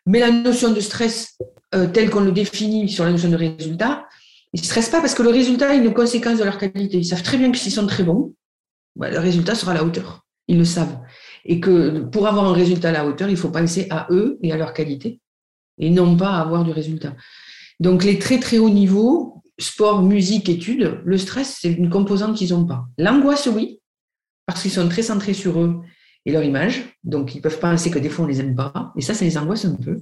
mais 0.06 0.20
la 0.20 0.32
notion 0.32 0.72
de 0.72 0.80
stress 0.80 1.38
euh, 1.74 1.88
telle 1.88 2.10
qu'on 2.10 2.22
le 2.22 2.32
définit 2.32 2.90
sur 2.90 3.04
la 3.04 3.12
notion 3.12 3.30
de 3.30 3.36
résultat, 3.36 4.08
ils 4.56 4.62
ne 4.62 4.66
stressent 4.66 4.90
pas 4.90 5.02
parce 5.02 5.14
que 5.14 5.22
le 5.22 5.32
résultat 5.32 5.76
est 5.76 5.80
une 5.80 5.94
conséquence 5.94 6.40
de 6.40 6.46
leur 6.46 6.58
qualité. 6.58 6.98
Ils 6.98 7.06
savent 7.06 7.24
très 7.24 7.38
bien 7.38 7.52
que 7.52 7.58
s'ils 7.58 7.74
sont 7.74 7.88
très 7.88 8.04
bons, 8.04 8.34
bah, 8.96 9.10
le 9.10 9.20
résultat 9.20 9.54
sera 9.54 9.74
à 9.74 9.76
la 9.76 9.84
hauteur. 9.84 10.26
Ils 10.48 10.58
le 10.58 10.64
savent. 10.64 10.98
Et 11.44 11.60
que 11.60 12.00
pour 12.06 12.26
avoir 12.26 12.46
un 12.46 12.54
résultat 12.54 12.88
à 12.88 12.92
la 12.94 13.06
hauteur, 13.06 13.28
il 13.28 13.36
faut 13.36 13.50
penser 13.50 13.86
à 13.90 14.08
eux 14.12 14.40
et 14.42 14.54
à 14.54 14.58
leur 14.58 14.74
qualité 14.74 15.20
et 15.78 15.90
non 15.90 16.16
pas 16.16 16.40
avoir 16.40 16.64
du 16.64 16.72
résultat. 16.72 17.18
Donc 17.82 18.06
les 18.06 18.18
très 18.18 18.40
très 18.40 18.58
hauts 18.58 18.70
niveaux, 18.70 19.44
sport, 19.60 20.02
musique, 20.02 20.48
études, 20.48 21.02
le 21.04 21.18
stress, 21.18 21.58
c'est 21.60 21.74
une 21.74 21.90
composante 21.90 22.38
qu'ils 22.38 22.52
n'ont 22.52 22.66
pas. 22.66 22.86
L'angoisse, 22.98 23.48
oui, 23.48 23.82
parce 24.46 24.62
qu'ils 24.62 24.72
sont 24.72 24.88
très 24.88 25.02
centrés 25.02 25.34
sur 25.34 25.60
eux 25.60 25.82
et 26.26 26.32
leur 26.32 26.44
image. 26.44 26.84
Donc, 27.04 27.36
ils 27.36 27.42
peuvent 27.42 27.60
penser 27.60 27.92
que 27.92 28.00
des 28.00 28.10
fois, 28.10 28.26
on 28.26 28.28
les 28.28 28.40
aime 28.40 28.56
pas. 28.56 28.92
Et 28.98 29.02
ça, 29.02 29.14
ça 29.14 29.26
les 29.26 29.38
angoisse 29.38 29.66
un 29.66 29.76
peu. 29.76 30.02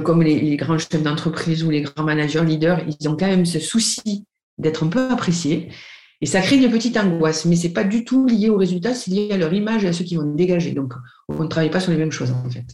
comme 0.00 0.22
les, 0.22 0.56
grands 0.56 0.78
chefs 0.78 1.02
d'entreprise 1.02 1.64
ou 1.64 1.70
les 1.70 1.82
grands 1.82 2.04
managers, 2.04 2.44
leaders, 2.44 2.82
ils 2.86 3.08
ont 3.08 3.16
quand 3.16 3.26
même 3.26 3.46
ce 3.46 3.58
souci 3.58 4.24
d'être 4.58 4.84
un 4.84 4.88
peu 4.88 5.10
appréciés. 5.10 5.68
Et 6.20 6.26
ça 6.26 6.40
crée 6.40 6.56
une 6.56 6.70
petite 6.70 6.96
angoisse, 6.96 7.44
mais 7.44 7.56
c'est 7.56 7.72
pas 7.72 7.84
du 7.84 8.04
tout 8.04 8.26
lié 8.26 8.48
au 8.48 8.56
résultat, 8.56 8.94
c'est 8.94 9.10
lié 9.10 9.28
à 9.32 9.36
leur 9.36 9.52
image 9.52 9.84
et 9.84 9.88
à 9.88 9.92
ceux 9.92 10.04
qui 10.04 10.16
vont 10.16 10.34
dégager. 10.34 10.72
Donc, 10.72 10.94
on 11.28 11.42
ne 11.42 11.48
travaille 11.48 11.70
pas 11.70 11.80
sur 11.80 11.92
les 11.92 11.98
mêmes 11.98 12.12
choses, 12.12 12.30
en 12.30 12.48
fait. 12.48 12.64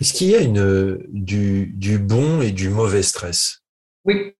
Est-ce 0.00 0.12
qu'il 0.12 0.28
y 0.28 0.34
a 0.34 0.40
une, 0.40 0.98
du, 1.10 1.66
du 1.76 1.98
bon 1.98 2.40
et 2.40 2.50
du 2.50 2.68
mauvais 2.68 3.02
stress? 3.02 3.62
Oui. 4.04 4.32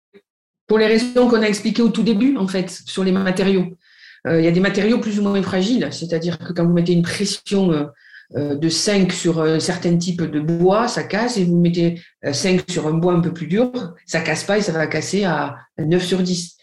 Pour 0.66 0.78
les 0.78 0.86
raisons 0.86 1.28
qu'on 1.28 1.42
a 1.42 1.46
expliquées 1.46 1.82
au 1.82 1.90
tout 1.90 2.02
début, 2.02 2.36
en 2.38 2.48
fait, 2.48 2.70
sur 2.70 3.04
les 3.04 3.12
matériaux. 3.12 3.76
Euh, 4.26 4.40
il 4.40 4.44
y 4.44 4.48
a 4.48 4.52
des 4.52 4.60
matériaux 4.60 4.98
plus 4.98 5.18
ou 5.18 5.22
moins 5.22 5.42
fragiles, 5.42 5.88
c'est-à-dire 5.90 6.38
que 6.38 6.52
quand 6.52 6.64
vous 6.64 6.72
mettez 6.72 6.92
une 6.92 7.02
pression 7.02 7.72
euh, 7.72 7.84
euh, 8.36 8.54
de 8.54 8.68
5 8.68 9.12
sur 9.12 9.40
un 9.42 9.60
certain 9.60 9.96
type 9.96 10.22
de 10.22 10.40
bois, 10.40 10.88
ça 10.88 11.02
casse, 11.02 11.36
et 11.36 11.44
vous 11.44 11.60
mettez 11.60 12.00
5 12.30 12.62
sur 12.68 12.86
un 12.86 12.94
bois 12.94 13.12
un 13.12 13.20
peu 13.20 13.32
plus 13.32 13.46
dur, 13.46 13.70
ça 14.06 14.20
casse 14.20 14.44
pas 14.44 14.58
et 14.58 14.62
ça 14.62 14.72
va 14.72 14.86
casser 14.86 15.24
à 15.24 15.56
9 15.78 16.02
sur 16.02 16.22
10. 16.22 16.56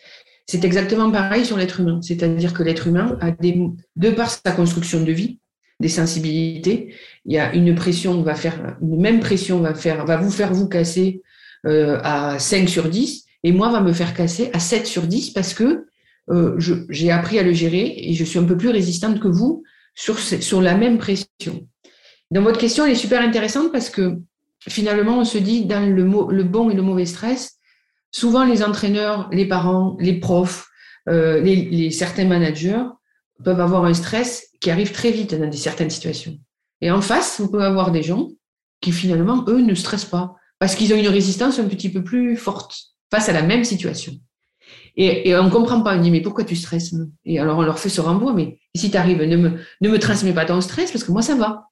C'est 0.48 0.66
exactement 0.66 1.12
pareil 1.12 1.46
sur 1.46 1.56
l'être 1.56 1.80
humain, 1.80 2.00
c'est-à-dire 2.02 2.54
que 2.54 2.64
l'être 2.64 2.88
humain 2.88 3.18
a 3.22 3.32
des, 3.32 3.62
de 3.96 4.10
par 4.10 4.30
sa 4.30 4.52
construction 4.52 5.04
de 5.04 5.12
vie, 5.12 5.40
des 5.80 5.88
sensibilités, 5.88 6.96
il 7.26 7.34
y 7.34 7.40
a 7.40 7.54
une 7.54 7.74
pression 7.74 8.24
une 8.82 9.02
même 9.02 9.20
pression 9.20 9.62
va 9.62 9.74
va 9.74 10.18
vous 10.18 10.30
faire 10.30 10.54
vous 10.54 10.68
casser 10.68 11.22
à 11.64 12.38
5 12.40 12.68
sur 12.68 12.90
10, 12.90 13.26
et 13.44 13.52
moi 13.52 13.72
va 13.72 13.82
me 13.82 13.94
faire 13.94 14.14
casser 14.14 14.50
à 14.54 14.60
7 14.60 14.86
sur 14.86 15.04
10 15.04 15.32
parce 15.32 15.54
que 15.54 15.86
euh, 16.30 16.56
j'ai 16.90 17.12
appris 17.12 17.40
à 17.40 17.44
le 17.44 17.54
gérer 17.54 17.94
et 17.98 18.14
je 18.14 18.24
suis 18.24 18.40
un 18.40 18.44
peu 18.44 18.58
plus 18.58 18.70
résistante 18.70 19.20
que 19.20 19.28
vous 19.28 19.64
sur, 19.96 20.62
la 20.62 20.76
même 20.76 20.98
pression. 20.98 21.68
Dans 22.30 22.42
votre 22.42 22.60
question, 22.60 22.86
elle 22.86 22.94
est 22.94 22.96
super 22.96 23.22
intéressante 23.22 23.72
parce 23.72 23.90
que 23.90 24.18
finalement, 24.68 25.20
on 25.20 25.26
se 25.26 25.38
dit 25.38 25.66
dans 25.66 25.86
le, 25.86 26.44
bon 26.44 26.70
et 26.70 26.74
le 26.74 26.82
mauvais 26.82 27.06
stress, 27.06 27.58
souvent 28.12 28.46
les 28.46 28.64
entraîneurs, 28.64 29.30
les 29.32 29.46
parents, 29.46 29.98
les 30.00 30.20
profs, 30.20 30.68
euh, 31.10 31.90
certains 31.92 32.26
managers 32.26 32.84
peuvent 33.44 33.60
avoir 33.60 33.86
un 33.86 33.94
stress 33.94 34.48
qui 34.62 34.70
arrive 34.70 34.92
très 34.92 35.12
vite 35.12 35.34
dans 35.36 35.50
des, 35.50 35.58
certaines 35.58 35.90
situations. 35.90 36.38
Et 36.80 36.92
en 36.92 37.02
face, 37.02 37.42
vous 37.42 37.50
pouvez 37.50 37.66
avoir 37.66 37.92
des 37.92 38.04
gens 38.04 38.30
qui 38.80 38.92
finalement, 38.92 39.44
eux, 39.48 39.62
ne 39.62 39.76
stressent 39.76 40.06
pas 40.06 40.36
parce 40.60 40.76
qu'ils 40.76 40.94
ont 40.94 40.98
une 40.98 41.08
résistance 41.08 41.60
un 41.60 41.68
petit 41.68 41.90
peu 41.90 42.04
plus 42.04 42.38
forte 42.38 42.76
face 43.12 43.30
à 43.30 43.34
la 43.34 43.42
même 43.42 43.64
situation. 43.64 44.14
Et, 44.98 45.36
on 45.36 45.46
ne 45.46 45.50
comprend 45.50 45.82
pas. 45.82 45.96
On 45.96 46.02
dit, 46.02 46.12
mais 46.12 46.22
pourquoi 46.22 46.44
tu 46.44 46.56
stresses 46.56 46.94
Et 47.26 47.40
alors, 47.40 47.58
on 47.58 47.64
leur 47.64 47.80
fait 47.80 47.90
ce 47.90 48.02
renvoi, 48.02 48.34
mais 48.34 48.60
si 48.76 48.92
tu 48.92 48.98
arrives, 48.98 49.22
ne 49.22 49.38
me, 49.38 49.52
ne 49.82 49.90
me 49.90 50.00
transmets 50.00 50.34
pas 50.34 50.46
ton 50.46 50.62
stress 50.62 50.92
parce 50.92 51.04
que 51.04 51.12
moi, 51.12 51.22
ça 51.22 51.36
va. 51.36 51.70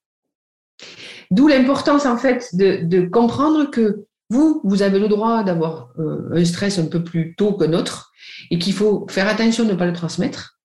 D'où 1.31 1.47
l'importance, 1.47 2.05
en 2.05 2.17
fait, 2.17 2.49
de, 2.53 3.07
comprendre 3.07 3.69
que 3.69 4.05
vous, 4.29 4.61
vous 4.63 4.81
avez 4.81 4.99
le 4.99 5.07
droit 5.07 5.43
d'avoir 5.43 5.89
euh, 5.99 6.29
un 6.33 6.45
stress 6.45 6.79
un 6.79 6.85
peu 6.85 7.03
plus 7.03 7.35
tôt 7.35 7.53
que 7.53 7.65
notre 7.65 8.11
et 8.51 8.59
qu'il 8.59 8.73
faut 8.73 9.05
faire 9.09 9.27
attention 9.27 9.65
de 9.65 9.71
ne 9.71 9.75
pas 9.75 9.85
le 9.85 9.93
transmettre. 9.93 10.59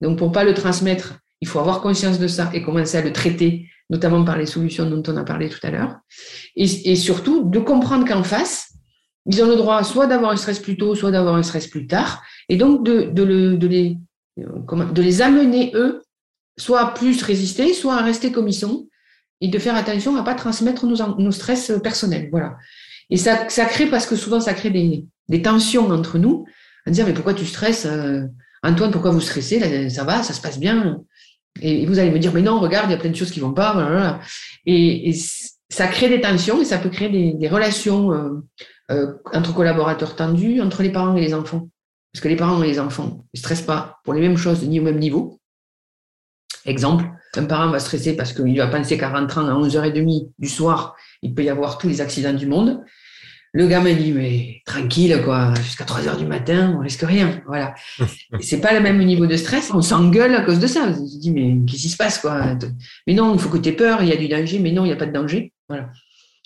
Donc, 0.00 0.18
pour 0.18 0.28
ne 0.28 0.34
pas 0.34 0.44
le 0.44 0.54
transmettre, 0.54 1.18
il 1.40 1.48
faut 1.48 1.58
avoir 1.58 1.80
conscience 1.80 2.18
de 2.18 2.28
ça 2.28 2.50
et 2.52 2.62
commencer 2.62 2.98
à 2.98 3.02
le 3.02 3.12
traiter, 3.12 3.68
notamment 3.90 4.24
par 4.24 4.36
les 4.36 4.46
solutions 4.46 4.88
dont 4.88 5.02
on 5.06 5.16
a 5.16 5.24
parlé 5.24 5.48
tout 5.48 5.60
à 5.62 5.70
l'heure. 5.70 5.96
Et, 6.56 6.92
et 6.92 6.96
surtout, 6.96 7.44
de 7.44 7.58
comprendre 7.58 8.06
qu'en 8.06 8.22
face, 8.22 8.75
ils 9.26 9.42
ont 9.42 9.48
le 9.48 9.56
droit 9.56 9.82
soit 9.82 10.06
d'avoir 10.06 10.30
un 10.30 10.36
stress 10.36 10.58
plus 10.58 10.76
tôt, 10.76 10.94
soit 10.94 11.10
d'avoir 11.10 11.34
un 11.34 11.42
stress 11.42 11.66
plus 11.66 11.86
tard, 11.86 12.22
et 12.48 12.56
donc 12.56 12.84
de, 12.84 13.10
de, 13.10 13.22
les, 13.66 15.22
amener, 15.22 15.72
eux, 15.74 16.02
soit 16.56 16.80
à 16.80 16.86
plus 16.92 17.22
résister, 17.22 17.74
soit 17.74 17.96
à 17.96 18.02
rester 18.02 18.30
comme 18.30 18.48
ils 18.48 18.54
sont, 18.54 18.88
et 19.40 19.48
de 19.48 19.58
faire 19.58 19.74
attention 19.74 20.14
à 20.16 20.20
ne 20.20 20.24
pas 20.24 20.34
transmettre 20.34 20.86
nos, 20.86 21.30
stress 21.32 21.72
personnels. 21.82 22.28
Voilà. 22.30 22.56
Et 23.10 23.16
ça, 23.16 23.46
crée, 23.46 23.86
parce 23.86 24.06
que 24.06 24.16
souvent 24.16 24.40
ça 24.40 24.54
crée 24.54 24.70
des, 24.70 25.42
tensions 25.42 25.90
entre 25.90 26.18
nous, 26.18 26.46
à 26.86 26.90
dire, 26.90 27.04
mais 27.04 27.12
pourquoi 27.12 27.34
tu 27.34 27.44
stresses 27.44 27.84
euh, 27.84 28.22
Antoine, 28.62 28.90
pourquoi 28.90 29.10
vous 29.10 29.20
stressez 29.20 29.90
Ça 29.90 30.04
va, 30.04 30.22
ça 30.22 30.32
se 30.32 30.40
passe 30.40 30.58
bien. 30.58 31.00
Et 31.60 31.86
vous 31.86 31.98
allez 31.98 32.10
me 32.10 32.18
dire, 32.18 32.32
mais 32.32 32.42
non, 32.42 32.60
regarde, 32.60 32.88
il 32.88 32.92
y 32.92 32.94
a 32.94 32.98
plein 32.98 33.10
de 33.10 33.16
choses 33.16 33.30
qui 33.30 33.40
vont 33.40 33.52
pas. 33.52 34.20
Et, 34.66 35.08
et 35.08 35.14
ça 35.68 35.88
crée 35.88 36.08
des 36.08 36.20
tensions 36.20 36.60
et 36.60 36.64
ça 36.64 36.78
peut 36.78 36.90
créer 36.90 37.08
des, 37.08 37.32
des 37.32 37.48
relations 37.48 38.12
euh, 38.12 38.44
euh, 38.90 39.14
entre 39.32 39.54
collaborateurs 39.54 40.16
tendus, 40.16 40.60
entre 40.60 40.82
les 40.82 40.90
parents 40.90 41.16
et 41.16 41.20
les 41.20 41.34
enfants. 41.34 41.68
Parce 42.12 42.22
que 42.22 42.28
les 42.28 42.36
parents 42.36 42.62
et 42.62 42.68
les 42.68 42.80
enfants 42.80 43.24
ne 43.34 43.38
stressent 43.38 43.62
pas 43.62 43.98
pour 44.04 44.14
les 44.14 44.20
mêmes 44.20 44.36
choses 44.36 44.62
ni 44.66 44.80
au 44.80 44.82
même 44.82 44.98
niveau. 44.98 45.40
Exemple, 46.64 47.04
un 47.36 47.44
parent 47.44 47.70
va 47.70 47.78
stresser 47.78 48.16
parce 48.16 48.32
qu'il 48.32 48.56
va 48.56 48.66
penser 48.66 48.96
qu'à 48.98 49.10
rentrant 49.10 49.46
à 49.46 49.52
11h30 49.52 50.30
du 50.38 50.48
soir, 50.48 50.96
il 51.22 51.34
peut 51.34 51.44
y 51.44 51.50
avoir 51.50 51.78
tous 51.78 51.88
les 51.88 52.00
accidents 52.00 52.32
du 52.32 52.46
monde. 52.46 52.82
Le 53.52 53.66
gamin 53.66 53.94
dit, 53.94 54.12
mais 54.12 54.60
tranquille, 54.66 55.18
quoi, 55.24 55.54
jusqu'à 55.54 55.84
3 55.84 56.02
h 56.02 56.18
du 56.18 56.26
matin, 56.26 56.74
on 56.76 56.80
risque 56.80 57.02
rien. 57.02 57.40
Voilà. 57.46 57.74
C'est 58.40 58.60
pas 58.60 58.74
le 58.74 58.80
même 58.80 59.02
niveau 59.02 59.26
de 59.26 59.36
stress, 59.36 59.72
on 59.72 59.80
s'engueule 59.80 60.34
à 60.34 60.42
cause 60.42 60.58
de 60.58 60.66
ça. 60.66 60.86
On 60.88 60.94
se 60.94 61.18
dit, 61.18 61.30
mais 61.30 61.56
qu'est-ce 61.66 61.82
qui 61.82 61.88
se 61.88 61.96
passe, 61.96 62.18
quoi? 62.18 62.56
Mais 63.06 63.14
non, 63.14 63.34
il 63.34 63.40
faut 63.40 63.48
que 63.48 63.58
tu 63.58 63.70
aies 63.70 63.72
peur, 63.72 64.02
il 64.02 64.08
y 64.08 64.12
a 64.12 64.16
du 64.16 64.28
danger, 64.28 64.58
mais 64.58 64.72
non, 64.72 64.84
il 64.84 64.88
n'y 64.88 64.92
a 64.92 64.96
pas 64.96 65.06
de 65.06 65.12
danger. 65.12 65.52
Voilà. 65.68 65.90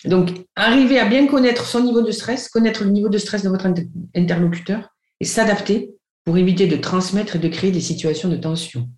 Donc, 0.05 0.31
arriver 0.55 0.99
à 0.99 1.05
bien 1.07 1.27
connaître 1.27 1.65
son 1.65 1.83
niveau 1.83 2.01
de 2.01 2.11
stress, 2.11 2.49
connaître 2.49 2.83
le 2.83 2.89
niveau 2.89 3.09
de 3.09 3.17
stress 3.17 3.43
de 3.43 3.49
votre 3.49 3.67
interlocuteur 4.15 4.89
et 5.19 5.25
s'adapter 5.25 5.91
pour 6.23 6.37
éviter 6.37 6.67
de 6.67 6.75
transmettre 6.75 7.35
et 7.35 7.39
de 7.39 7.47
créer 7.47 7.71
des 7.71 7.81
situations 7.81 8.29
de 8.29 8.37
tension. 8.37 8.89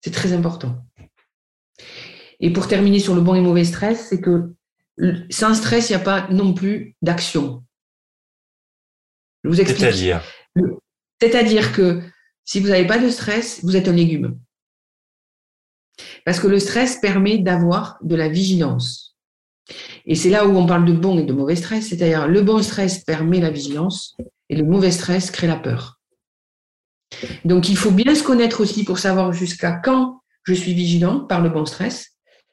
C'est 0.00 0.10
très 0.10 0.32
important. 0.32 0.84
Et 2.40 2.52
pour 2.52 2.66
terminer 2.66 2.98
sur 2.98 3.14
le 3.14 3.20
bon 3.20 3.36
et 3.36 3.40
mauvais 3.40 3.64
stress, 3.64 4.08
c'est 4.08 4.20
que 4.20 4.52
sans 5.30 5.54
stress, 5.54 5.90
il 5.90 5.92
n'y 5.92 6.02
a 6.02 6.04
pas 6.04 6.26
non 6.28 6.54
plus 6.54 6.96
d'action. 7.02 7.64
Je 9.44 9.48
vous 9.48 9.60
explique. 9.60 9.80
C'est-à-dire? 9.80 10.22
C'est-à-dire 11.20 11.72
que 11.72 12.02
si 12.44 12.58
vous 12.58 12.68
n'avez 12.68 12.86
pas 12.86 12.98
de 12.98 13.08
stress, 13.08 13.60
vous 13.62 13.76
êtes 13.76 13.86
un 13.86 13.92
légume. 13.92 14.38
Parce 16.24 16.40
que 16.40 16.48
le 16.48 16.58
stress 16.58 16.96
permet 16.96 17.38
d'avoir 17.38 17.98
de 18.02 18.16
la 18.16 18.28
vigilance 18.28 19.11
Et 20.06 20.14
c'est 20.14 20.30
là 20.30 20.46
où 20.46 20.56
on 20.56 20.66
parle 20.66 20.84
de 20.84 20.92
bon 20.92 21.18
et 21.18 21.24
de 21.24 21.32
mauvais 21.32 21.56
stress, 21.56 21.88
c'est-à-dire 21.88 22.26
le 22.26 22.42
bon 22.42 22.62
stress 22.62 22.98
permet 22.98 23.40
la 23.40 23.50
vigilance 23.50 24.16
et 24.48 24.56
le 24.56 24.64
mauvais 24.64 24.90
stress 24.90 25.30
crée 25.30 25.46
la 25.46 25.56
peur. 25.56 26.00
Donc 27.44 27.68
il 27.68 27.76
faut 27.76 27.90
bien 27.90 28.14
se 28.14 28.22
connaître 28.22 28.60
aussi 28.60 28.84
pour 28.84 28.98
savoir 28.98 29.32
jusqu'à 29.32 29.72
quand 29.72 30.20
je 30.44 30.54
suis 30.54 30.74
vigilant 30.74 31.20
par 31.20 31.40
le 31.40 31.50
bon 31.50 31.64
stress. 31.64 32.08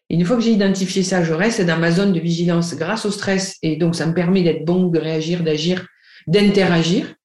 Une 0.10 0.26
fois 0.26 0.38
que 0.38 0.42
j'ai 0.42 0.52
identifié 0.52 1.04
ça, 1.04 1.24
je 1.24 1.34
reste 1.34 1.62
dans 1.62 1.78
ma 1.78 1.92
zone 1.92 2.14
de 2.14 2.20
vigilance 2.20 2.76
grâce 2.76 3.06
au 3.06 3.12
stress 3.12 3.58
et 3.62 3.78
donc 3.78 3.96
ça 3.96 4.06
me 4.06 4.14
permet 4.14 4.44
d'être 4.44 4.66
bon, 4.66 4.88
de 4.88 5.00
réagir, 5.00 5.44
d'agir, 5.44 5.88
d'interagir. 6.28 7.16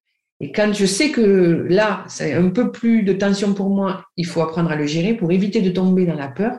Et 0.40 0.52
quand 0.52 0.72
je 0.74 0.84
sais 0.84 1.10
que 1.10 1.66
là, 1.68 2.04
c'est 2.08 2.34
un 2.34 2.50
peu 2.50 2.70
plus 2.70 3.02
de 3.02 3.12
tension 3.12 3.54
pour 3.54 3.70
moi, 3.70 4.04
il 4.16 4.26
faut 4.26 4.42
apprendre 4.42 4.70
à 4.70 4.76
le 4.76 4.86
gérer 4.86 5.14
pour 5.14 5.32
éviter 5.32 5.62
de 5.62 5.70
tomber 5.70 6.04
dans 6.04 6.14
la 6.14 6.28
peur 6.28 6.58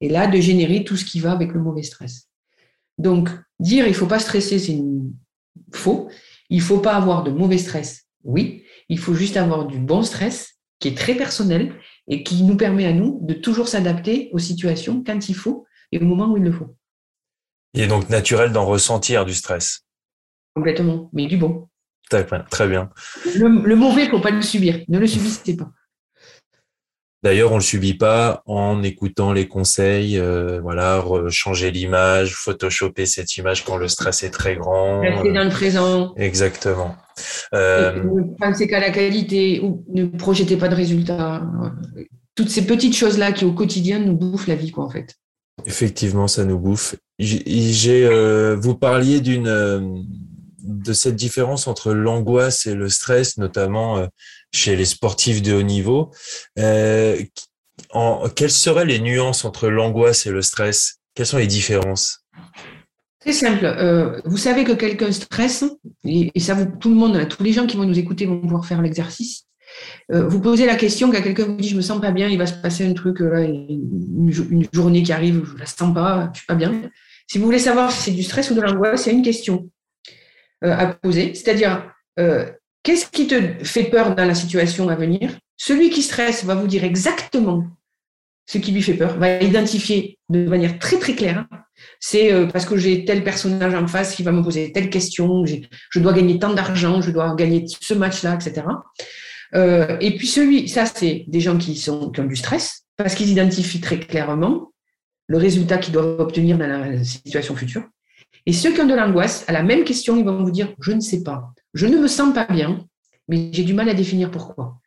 et 0.00 0.08
là 0.08 0.26
de 0.26 0.40
générer 0.40 0.84
tout 0.84 0.96
ce 0.96 1.04
qui 1.04 1.20
va 1.20 1.32
avec 1.32 1.52
le 1.52 1.60
mauvais 1.60 1.82
stress. 1.82 2.25
Donc, 2.98 3.28
dire 3.60 3.86
il 3.86 3.94
faut 3.94 4.06
pas 4.06 4.18
stresser, 4.18 4.58
c'est 4.58 4.78
faux. 5.72 6.08
Il 6.48 6.60
faut 6.60 6.78
pas 6.78 6.94
avoir 6.94 7.24
de 7.24 7.30
mauvais 7.30 7.58
stress, 7.58 8.06
oui. 8.24 8.64
Il 8.88 8.98
faut 8.98 9.14
juste 9.14 9.36
avoir 9.36 9.66
du 9.66 9.78
bon 9.78 10.02
stress 10.02 10.54
qui 10.78 10.88
est 10.88 10.96
très 10.96 11.14
personnel 11.14 11.74
et 12.08 12.22
qui 12.22 12.42
nous 12.44 12.56
permet 12.56 12.86
à 12.86 12.92
nous 12.92 13.18
de 13.22 13.34
toujours 13.34 13.68
s'adapter 13.68 14.30
aux 14.32 14.38
situations 14.38 15.02
quand 15.04 15.28
il 15.28 15.34
faut 15.34 15.66
et 15.92 15.98
au 15.98 16.04
moment 16.04 16.32
où 16.32 16.36
il 16.36 16.42
le 16.42 16.52
faut. 16.52 16.76
Il 17.74 17.82
est 17.82 17.88
donc 17.88 18.08
naturel 18.08 18.52
d'en 18.52 18.64
ressentir 18.64 19.24
du 19.24 19.34
stress. 19.34 19.82
Complètement, 20.54 21.10
mais 21.12 21.26
du 21.26 21.36
bon. 21.36 21.68
Très 22.08 22.68
bien. 22.68 22.90
Le, 23.36 23.74
mauvais, 23.74 24.02
il 24.02 24.06
ne 24.06 24.10
faut 24.12 24.20
pas 24.20 24.30
le 24.30 24.42
subir. 24.42 24.82
Ne 24.88 24.98
le 24.98 25.06
subissez 25.06 25.56
pas. 25.56 25.70
D'ailleurs, 27.22 27.50
on 27.52 27.56
le 27.56 27.62
subit 27.62 27.94
pas 27.94 28.42
en 28.46 28.82
écoutant 28.82 29.32
les 29.32 29.48
conseils, 29.48 30.18
euh, 30.18 30.60
voilà, 30.60 31.02
changer 31.30 31.70
l'image, 31.70 32.34
photoshopper 32.34 33.06
cette 33.06 33.36
image 33.36 33.64
quand 33.64 33.76
le 33.76 33.88
stress 33.88 34.22
est 34.22 34.30
très 34.30 34.54
grand. 34.54 35.00
Rester 35.00 35.32
dans 35.32 35.44
le 35.44 35.50
présent. 35.50 36.14
Exactement. 36.16 36.94
Euh... 37.54 38.04
Ne 38.04 38.36
pensez 38.38 38.68
qu'à 38.68 38.80
la 38.80 38.90
qualité 38.90 39.60
ou 39.60 39.84
ne 39.88 40.04
projetez 40.04 40.56
pas 40.56 40.68
de 40.68 40.74
résultats. 40.74 41.42
Toutes 42.34 42.50
ces 42.50 42.66
petites 42.66 42.94
choses-là 42.94 43.32
qui 43.32 43.46
au 43.46 43.52
quotidien 43.52 43.98
nous 43.98 44.14
bouffent 44.14 44.46
la 44.46 44.54
vie, 44.54 44.70
quoi, 44.70 44.84
en 44.84 44.90
fait. 44.90 45.14
Effectivement, 45.64 46.28
ça 46.28 46.44
nous 46.44 46.58
bouffe. 46.58 46.96
J'ai, 47.18 48.04
euh, 48.04 48.56
vous 48.60 48.74
parliez 48.74 49.20
d'une 49.20 49.48
euh, 49.48 49.80
de 50.58 50.92
cette 50.92 51.16
différence 51.16 51.66
entre 51.66 51.92
l'angoisse 51.92 52.66
et 52.66 52.74
le 52.74 52.90
stress, 52.90 53.38
notamment 53.38 54.06
chez 54.52 54.76
les 54.76 54.84
sportifs 54.84 55.42
de 55.42 55.54
haut 55.54 55.62
niveau. 55.62 56.12
Euh, 56.58 57.20
quelles 58.34 58.50
seraient 58.50 58.86
les 58.86 58.98
nuances 58.98 59.44
entre 59.44 59.68
l'angoisse 59.68 60.26
et 60.26 60.30
le 60.30 60.42
stress? 60.42 60.96
Quelles 61.14 61.26
sont 61.26 61.38
les 61.38 61.46
différences? 61.46 62.24
Très 63.20 63.32
simple. 63.32 63.64
Euh, 63.64 64.20
vous 64.24 64.36
savez 64.36 64.64
que 64.64 64.72
quelqu'un 64.72 65.10
stresse, 65.12 65.64
et, 66.04 66.30
ça, 66.38 66.54
vous, 66.54 66.66
tout 66.78 66.88
le 66.88 66.94
monde, 66.94 67.28
tous 67.28 67.42
les 67.42 67.52
gens 67.52 67.66
qui 67.66 67.76
vont 67.76 67.84
nous 67.84 67.98
écouter 67.98 68.26
vont 68.26 68.40
pouvoir 68.40 68.64
faire 68.64 68.82
l'exercice. 68.82 69.44
vous 70.08 70.40
posez 70.40 70.64
la 70.64 70.76
question 70.76 71.10
quand 71.10 71.22
quelqu'un 71.22 71.46
vous 71.46 71.56
dit 71.56 71.68
je 71.68 71.76
me 71.76 71.82
sens 71.82 72.00
pas 72.00 72.12
bien, 72.12 72.28
il 72.28 72.38
va 72.38 72.46
se 72.46 72.54
passer 72.54 72.86
un 72.86 72.94
truc, 72.94 73.20
une, 73.20 74.32
une, 74.50 74.66
journée 74.72 75.02
qui 75.02 75.12
arrive, 75.12 75.44
je 75.52 75.58
la 75.58 75.66
sens 75.66 75.92
pas, 75.92 76.30
je 76.32 76.38
suis 76.38 76.46
pas 76.46 76.54
bien. 76.54 76.90
Si 77.26 77.38
vous 77.38 77.44
voulez 77.44 77.58
savoir 77.58 77.90
si 77.90 78.02
c'est 78.02 78.10
du 78.12 78.22
stress 78.22 78.50
ou 78.50 78.54
de 78.54 78.60
l'angoisse, 78.60 79.06
il 79.06 79.12
y 79.12 79.14
a 79.14 79.18
une 79.18 79.24
question. 79.24 79.68
Euh, 80.64 80.74
à 80.74 80.86
poser, 80.86 81.34
c'est-à-dire 81.34 81.92
euh, 82.18 82.50
qu'est-ce 82.86 83.10
qui 83.10 83.26
te 83.26 83.64
fait 83.64 83.90
peur 83.90 84.14
dans 84.14 84.24
la 84.24 84.36
situation 84.36 84.88
à 84.88 84.94
venir? 84.94 85.36
Celui 85.56 85.90
qui 85.90 86.02
stresse 86.02 86.44
va 86.44 86.54
vous 86.54 86.68
dire 86.68 86.84
exactement 86.84 87.64
ce 88.46 88.58
qui 88.58 88.70
lui 88.70 88.80
fait 88.80 88.94
peur, 88.94 89.18
va 89.18 89.42
identifier 89.42 90.20
de 90.28 90.46
manière 90.46 90.78
très 90.78 90.96
très 90.98 91.16
claire. 91.16 91.46
C'est 91.98 92.32
euh, 92.32 92.46
parce 92.46 92.64
que 92.64 92.76
j'ai 92.76 93.04
tel 93.04 93.24
personnage 93.24 93.74
en 93.74 93.88
face 93.88 94.14
qui 94.14 94.22
va 94.22 94.30
me 94.30 94.40
poser 94.40 94.70
telle 94.70 94.88
question, 94.88 95.44
je 95.44 95.98
dois 95.98 96.12
gagner 96.12 96.38
tant 96.38 96.54
d'argent, 96.54 97.02
je 97.02 97.10
dois 97.10 97.34
gagner 97.34 97.64
ce 97.66 97.92
match-là, 97.92 98.36
etc. 98.36 98.64
et 100.00 100.16
puis 100.16 100.28
celui, 100.28 100.68
ça 100.68 100.86
c'est 100.86 101.24
des 101.26 101.40
gens 101.40 101.58
qui, 101.58 101.74
sont, 101.74 102.10
qui 102.10 102.20
ont 102.20 102.24
du 102.24 102.36
stress 102.36 102.84
parce 102.96 103.16
qu'ils 103.16 103.30
identifient 103.30 103.80
très 103.80 103.98
clairement 103.98 104.70
le 105.26 105.38
résultat 105.38 105.78
qu'ils 105.78 105.92
doivent 105.92 106.20
obtenir 106.20 106.56
dans 106.56 106.68
la 106.68 107.02
situation 107.02 107.56
future. 107.56 107.82
Et 108.46 108.52
ceux 108.52 108.72
qui 108.72 108.80
ont 108.80 108.86
de 108.86 108.94
l'angoisse, 108.94 109.44
à 109.48 109.52
la 109.52 109.64
même 109.64 109.82
question, 109.82 110.16
ils 110.16 110.24
vont 110.24 110.42
vous 110.42 110.52
dire, 110.52 110.72
je 110.80 110.92
ne 110.92 111.00
sais 111.00 111.24
pas, 111.24 111.52
je 111.76 111.86
ne 111.86 111.98
me 111.98 112.08
sens 112.08 112.34
pas 112.34 112.46
bien, 112.46 112.86
mais 113.28 113.50
j'ai 113.52 113.64
du 113.64 113.74
mal 113.74 113.88
à 113.88 113.94
définir 113.94 114.30
pourquoi. 114.30 114.78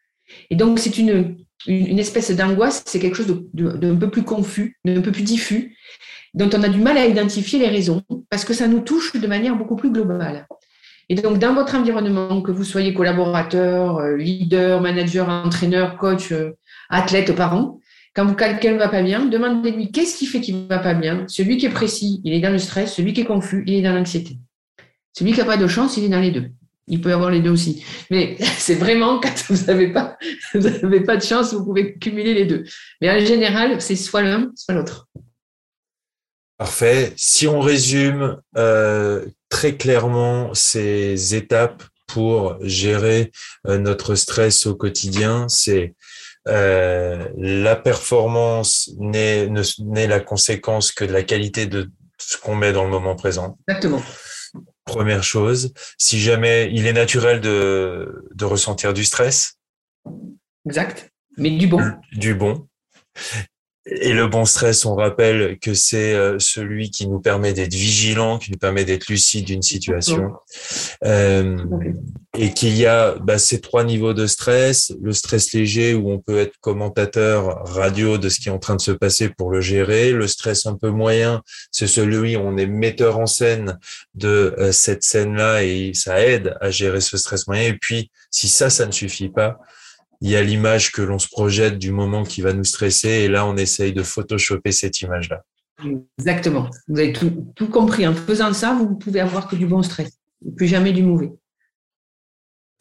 Et 0.50 0.56
donc, 0.56 0.80
c'est 0.80 0.98
une, 0.98 1.38
une, 1.68 2.00
espèce 2.00 2.32
d'angoisse, 2.32 2.84
c'est 2.86 3.00
quelque 3.00 3.16
chose 3.16 3.46
d'un 3.54 3.96
peu 3.96 4.10
plus 4.10 4.24
confus, 4.24 4.78
d'un 4.86 5.02
peu 5.02 5.12
plus 5.12 5.24
diffus, 5.24 5.78
dont 6.34 6.50
on 6.54 6.64
a 6.64 6.70
du 6.70 6.80
mal 6.80 6.98
à 6.98 7.06
identifier 7.06 7.60
les 7.60 7.68
raisons, 7.68 8.04
parce 8.30 8.46
que 8.46 8.54
ça 8.54 8.68
nous 8.68 8.80
touche 8.80 9.16
de 9.16 9.28
manière 9.28 9.56
beaucoup 9.56 9.76
plus 9.76 9.92
globale. 9.92 10.48
Et 11.10 11.16
donc, 11.16 11.40
dans 11.40 11.54
votre 11.54 11.76
environnement, 11.76 12.42
que 12.42 12.52
vous 12.52 12.64
soyez 12.64 12.94
collaborateur, 12.94 13.98
euh, 13.98 14.16
leader, 14.16 14.80
manager, 14.82 15.28
entraîneur, 15.30 15.98
coach, 15.98 16.32
euh, 16.32 16.52
athlète, 16.90 17.36
parent, 17.36 17.80
quand 18.16 18.34
quelqu'un 18.36 18.74
ne 18.74 18.78
va 18.78 18.90
pas 18.90 19.02
bien, 19.02 19.26
demandez-lui 19.26 19.92
qu'est-ce 19.92 20.18
qui 20.18 20.26
fait 20.26 20.42
qu'il 20.42 20.64
ne 20.64 20.68
va 20.68 20.80
pas 20.80 20.94
bien. 20.94 21.26
Celui 21.28 21.58
qui 21.58 21.66
est 21.66 21.72
précis, 21.72 22.22
il 22.24 22.34
est 22.34 22.42
dans 22.42 22.52
le 22.52 22.60
stress. 22.60 22.94
Celui 22.94 23.14
qui 23.14 23.22
est 23.22 23.26
confus, 23.26 23.64
il 23.66 23.76
est 23.76 23.82
dans 23.82 23.94
l'anxiété. 23.94 24.38
Celui 25.18 25.32
qui 25.32 25.40
n'a 25.40 25.46
pas 25.46 25.58
de 25.58 25.68
chance, 25.68 25.98
il 25.98 26.04
est 26.04 26.10
dans 26.10 26.20
les 26.20 26.32
deux. 26.32 26.52
Il 26.90 27.02
peut 27.02 27.10
y 27.10 27.14
avoir 27.14 27.32
les 27.32 27.40
deux 27.40 27.52
aussi. 27.52 27.84
Mais 28.10 28.38
c'est 28.58 28.76
vraiment 28.76 29.20
quand 29.20 29.34
vous 29.50 29.66
n'avez 29.66 29.94
pas, 29.94 30.18
vous 30.54 31.04
pas 31.06 31.18
de 31.18 31.24
chance, 31.24 31.54
vous 31.54 31.64
pouvez 31.64 31.98
cumuler 31.98 32.34
les 32.34 32.46
deux. 32.46 32.64
Mais 33.02 33.10
en 33.10 33.26
général, 33.26 33.82
c'est 33.82 33.96
soit 33.96 34.24
l'un, 34.24 34.52
soit 34.56 34.74
l'autre. 34.74 35.08
Parfait. 36.58 37.14
Si 37.16 37.48
on 37.48 37.62
résume 37.62 38.42
euh, 38.58 39.26
très 39.48 39.78
clairement 39.78 40.54
ces 40.54 41.34
étapes 41.34 41.84
pour 42.06 42.58
gérer 42.62 43.32
euh, 43.68 43.78
notre 43.78 44.16
stress 44.16 44.66
au 44.66 44.76
quotidien, 44.76 45.48
c'est 45.48 45.94
euh, 46.50 47.30
la 47.38 47.76
performance 47.76 48.92
n'est 48.98 49.48
la 50.08 50.20
conséquence 50.20 50.92
que 50.92 51.06
de 51.06 51.14
la 51.14 51.24
qualité 51.24 51.66
de 51.66 51.90
ce 52.18 52.38
qu'on 52.38 52.56
met 52.56 52.74
dans 52.74 52.84
le 52.84 52.90
moment 52.90 53.16
présent. 53.16 53.58
Exactement. 53.68 54.02
Première 54.90 55.24
chose, 55.24 55.74
si 55.98 56.20
jamais 56.20 56.70
il 56.74 56.88
est 56.88 56.94
naturel 56.94 57.42
de, 57.42 58.28
de 58.34 58.46
ressentir 58.46 58.94
du 58.94 59.06
stress. 59.06 59.60
Exact, 60.66 61.12
mais 61.38 61.52
du 61.52 61.68
bon. 61.68 61.82
Du 62.12 62.34
bon. 62.34 62.68
Et 63.92 64.14
le 64.14 64.28
bon 64.28 64.46
stress, 64.46 64.86
on 64.86 64.94
rappelle 64.94 65.58
que 65.60 65.74
c'est 65.74 66.14
euh, 66.14 66.38
celui 66.38 66.92
qui 66.92 67.08
nous 67.08 67.20
permet 67.20 67.54
d'être 67.54 67.74
vigilant, 67.74 68.38
qui 68.38 68.52
nous 68.52 68.58
permet 68.58 68.86
d'être 68.86 69.08
lucide 69.08 69.46
d'une 69.46 69.64
situation. 69.64 70.34
Euh, 71.04 71.58
et 72.38 72.54
qu'il 72.54 72.78
y 72.78 72.86
a 72.86 73.16
bah, 73.16 73.40
ces 73.40 73.62
trois 73.62 73.84
niveaux 73.84 74.14
de 74.14 74.28
stress. 74.28 74.94
Le 75.02 75.12
stress 75.12 75.54
léger 75.54 75.96
où 75.96 76.12
on 76.12 76.20
peut 76.20 76.38
être 76.38 76.54
commentateur 76.62 77.64
radio 77.66 78.18
de 78.18 78.30
ce 78.30 78.40
qui 78.40 78.50
est 78.50 78.52
en 78.52 78.60
train 78.60 78.76
de 78.76 78.82
se 78.82 78.92
passer 78.92 79.30
pour 79.30 79.50
le 79.50 79.62
gérer. 79.62 80.12
Le 80.12 80.28
stress 80.28 80.68
un 80.68 80.76
peu 80.76 80.90
moyen, 80.90 81.42
c'est 81.72 81.88
celui 81.88 82.36
où 82.36 82.42
on 82.42 82.58
est 82.58 82.68
metteur 82.68 83.18
en 83.18 83.26
scène 83.26 83.80
de 84.14 84.56
euh, 84.60 84.72
cette 84.72 85.04
scène-là 85.04 85.64
et 85.64 85.94
ça 85.96 86.22
aide 86.22 86.56
à 86.62 86.70
gérer 86.70 87.02
ce 87.02 87.18
stress 87.18 87.48
moyen. 87.48 87.70
Et 87.70 87.78
puis, 87.80 88.12
si 88.30 88.48
ça, 88.50 88.70
ça 88.70 88.86
ne 88.86 88.92
suffit 88.92 89.30
pas, 89.30 89.58
il 90.22 90.30
y 90.30 90.36
a 90.36 90.44
l'image 90.44 90.92
que 90.92 91.02
l'on 91.02 91.20
se 91.20 91.28
projette 91.28 91.78
du 91.78 91.92
moment 91.92 92.24
qui 92.24 92.42
va 92.42 92.54
nous 92.54 92.64
stresser 92.64 93.10
et 93.10 93.28
là 93.28 93.46
on 93.46 93.56
essaye 93.58 93.94
de 93.94 94.04
photoshopper 94.04 94.72
cette 94.72 95.02
image-là. 95.02 95.44
Exactement. 96.18 96.70
Vous 96.88 97.00
avez 97.00 97.14
tout, 97.14 97.68
compris. 97.72 98.08
En 98.08 98.14
faisant 98.14 98.54
ça, 98.54 98.74
vous 98.74 98.90
ne 98.90 98.96
pouvez 98.96 99.20
avoir 99.20 99.48
que 99.48 99.56
du 99.56 99.66
bon 99.66 99.82
stress, 99.82 100.12
plus 100.58 100.68
jamais 100.68 100.92
du 100.92 101.04
mauvais. 101.04 101.32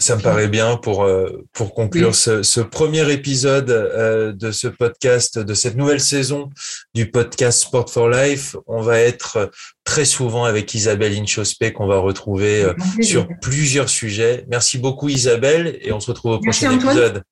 Ça 0.01 0.14
me 0.14 0.22
paraît 0.22 0.46
bien 0.46 0.77
pour, 0.77 1.03
euh, 1.03 1.44
pour 1.53 1.74
conclure 1.74 2.14
ce, 2.14 2.61
premier 2.61 3.11
épisode 3.12 3.70
euh, 3.70 4.33
de 4.33 4.53
ce 4.53 4.68
podcast, 4.68 5.40
de 5.40 5.55
cette 5.55 5.77
nouvelle 5.77 6.01
saison 6.01 6.51
du 6.94 7.11
podcast 7.11 7.62
Sport 7.62 7.90
for 7.90 8.09
Life. 8.09 8.55
On 8.68 8.81
va 8.81 9.01
être 9.01 9.51
très 9.83 10.05
souvent 10.05 10.44
avec 10.44 10.72
Isabelle 10.72 11.18
Inchospé 11.18 11.72
qu'on 11.72 11.88
va 11.88 11.98
retrouver 11.98 12.62
euh, 12.62 12.74
sur 13.03 13.27
plusieurs 13.42 13.88
sujets. 13.88 14.44
Merci 14.48 14.79
beaucoup 14.79 15.09
Isabelle 15.09 15.77
et 15.81 15.90
on 15.90 15.98
se 15.98 16.12
retrouve 16.12 16.33
au 16.35 16.40
prochain 16.40 16.70
épisode. 16.70 17.24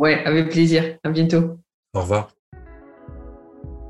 Ouais, 0.00 0.24
avec 0.24 0.48
plaisir. 0.48 0.96
À 1.04 1.10
bientôt. 1.10 1.58
Au 1.94 2.00
revoir. 2.00 2.30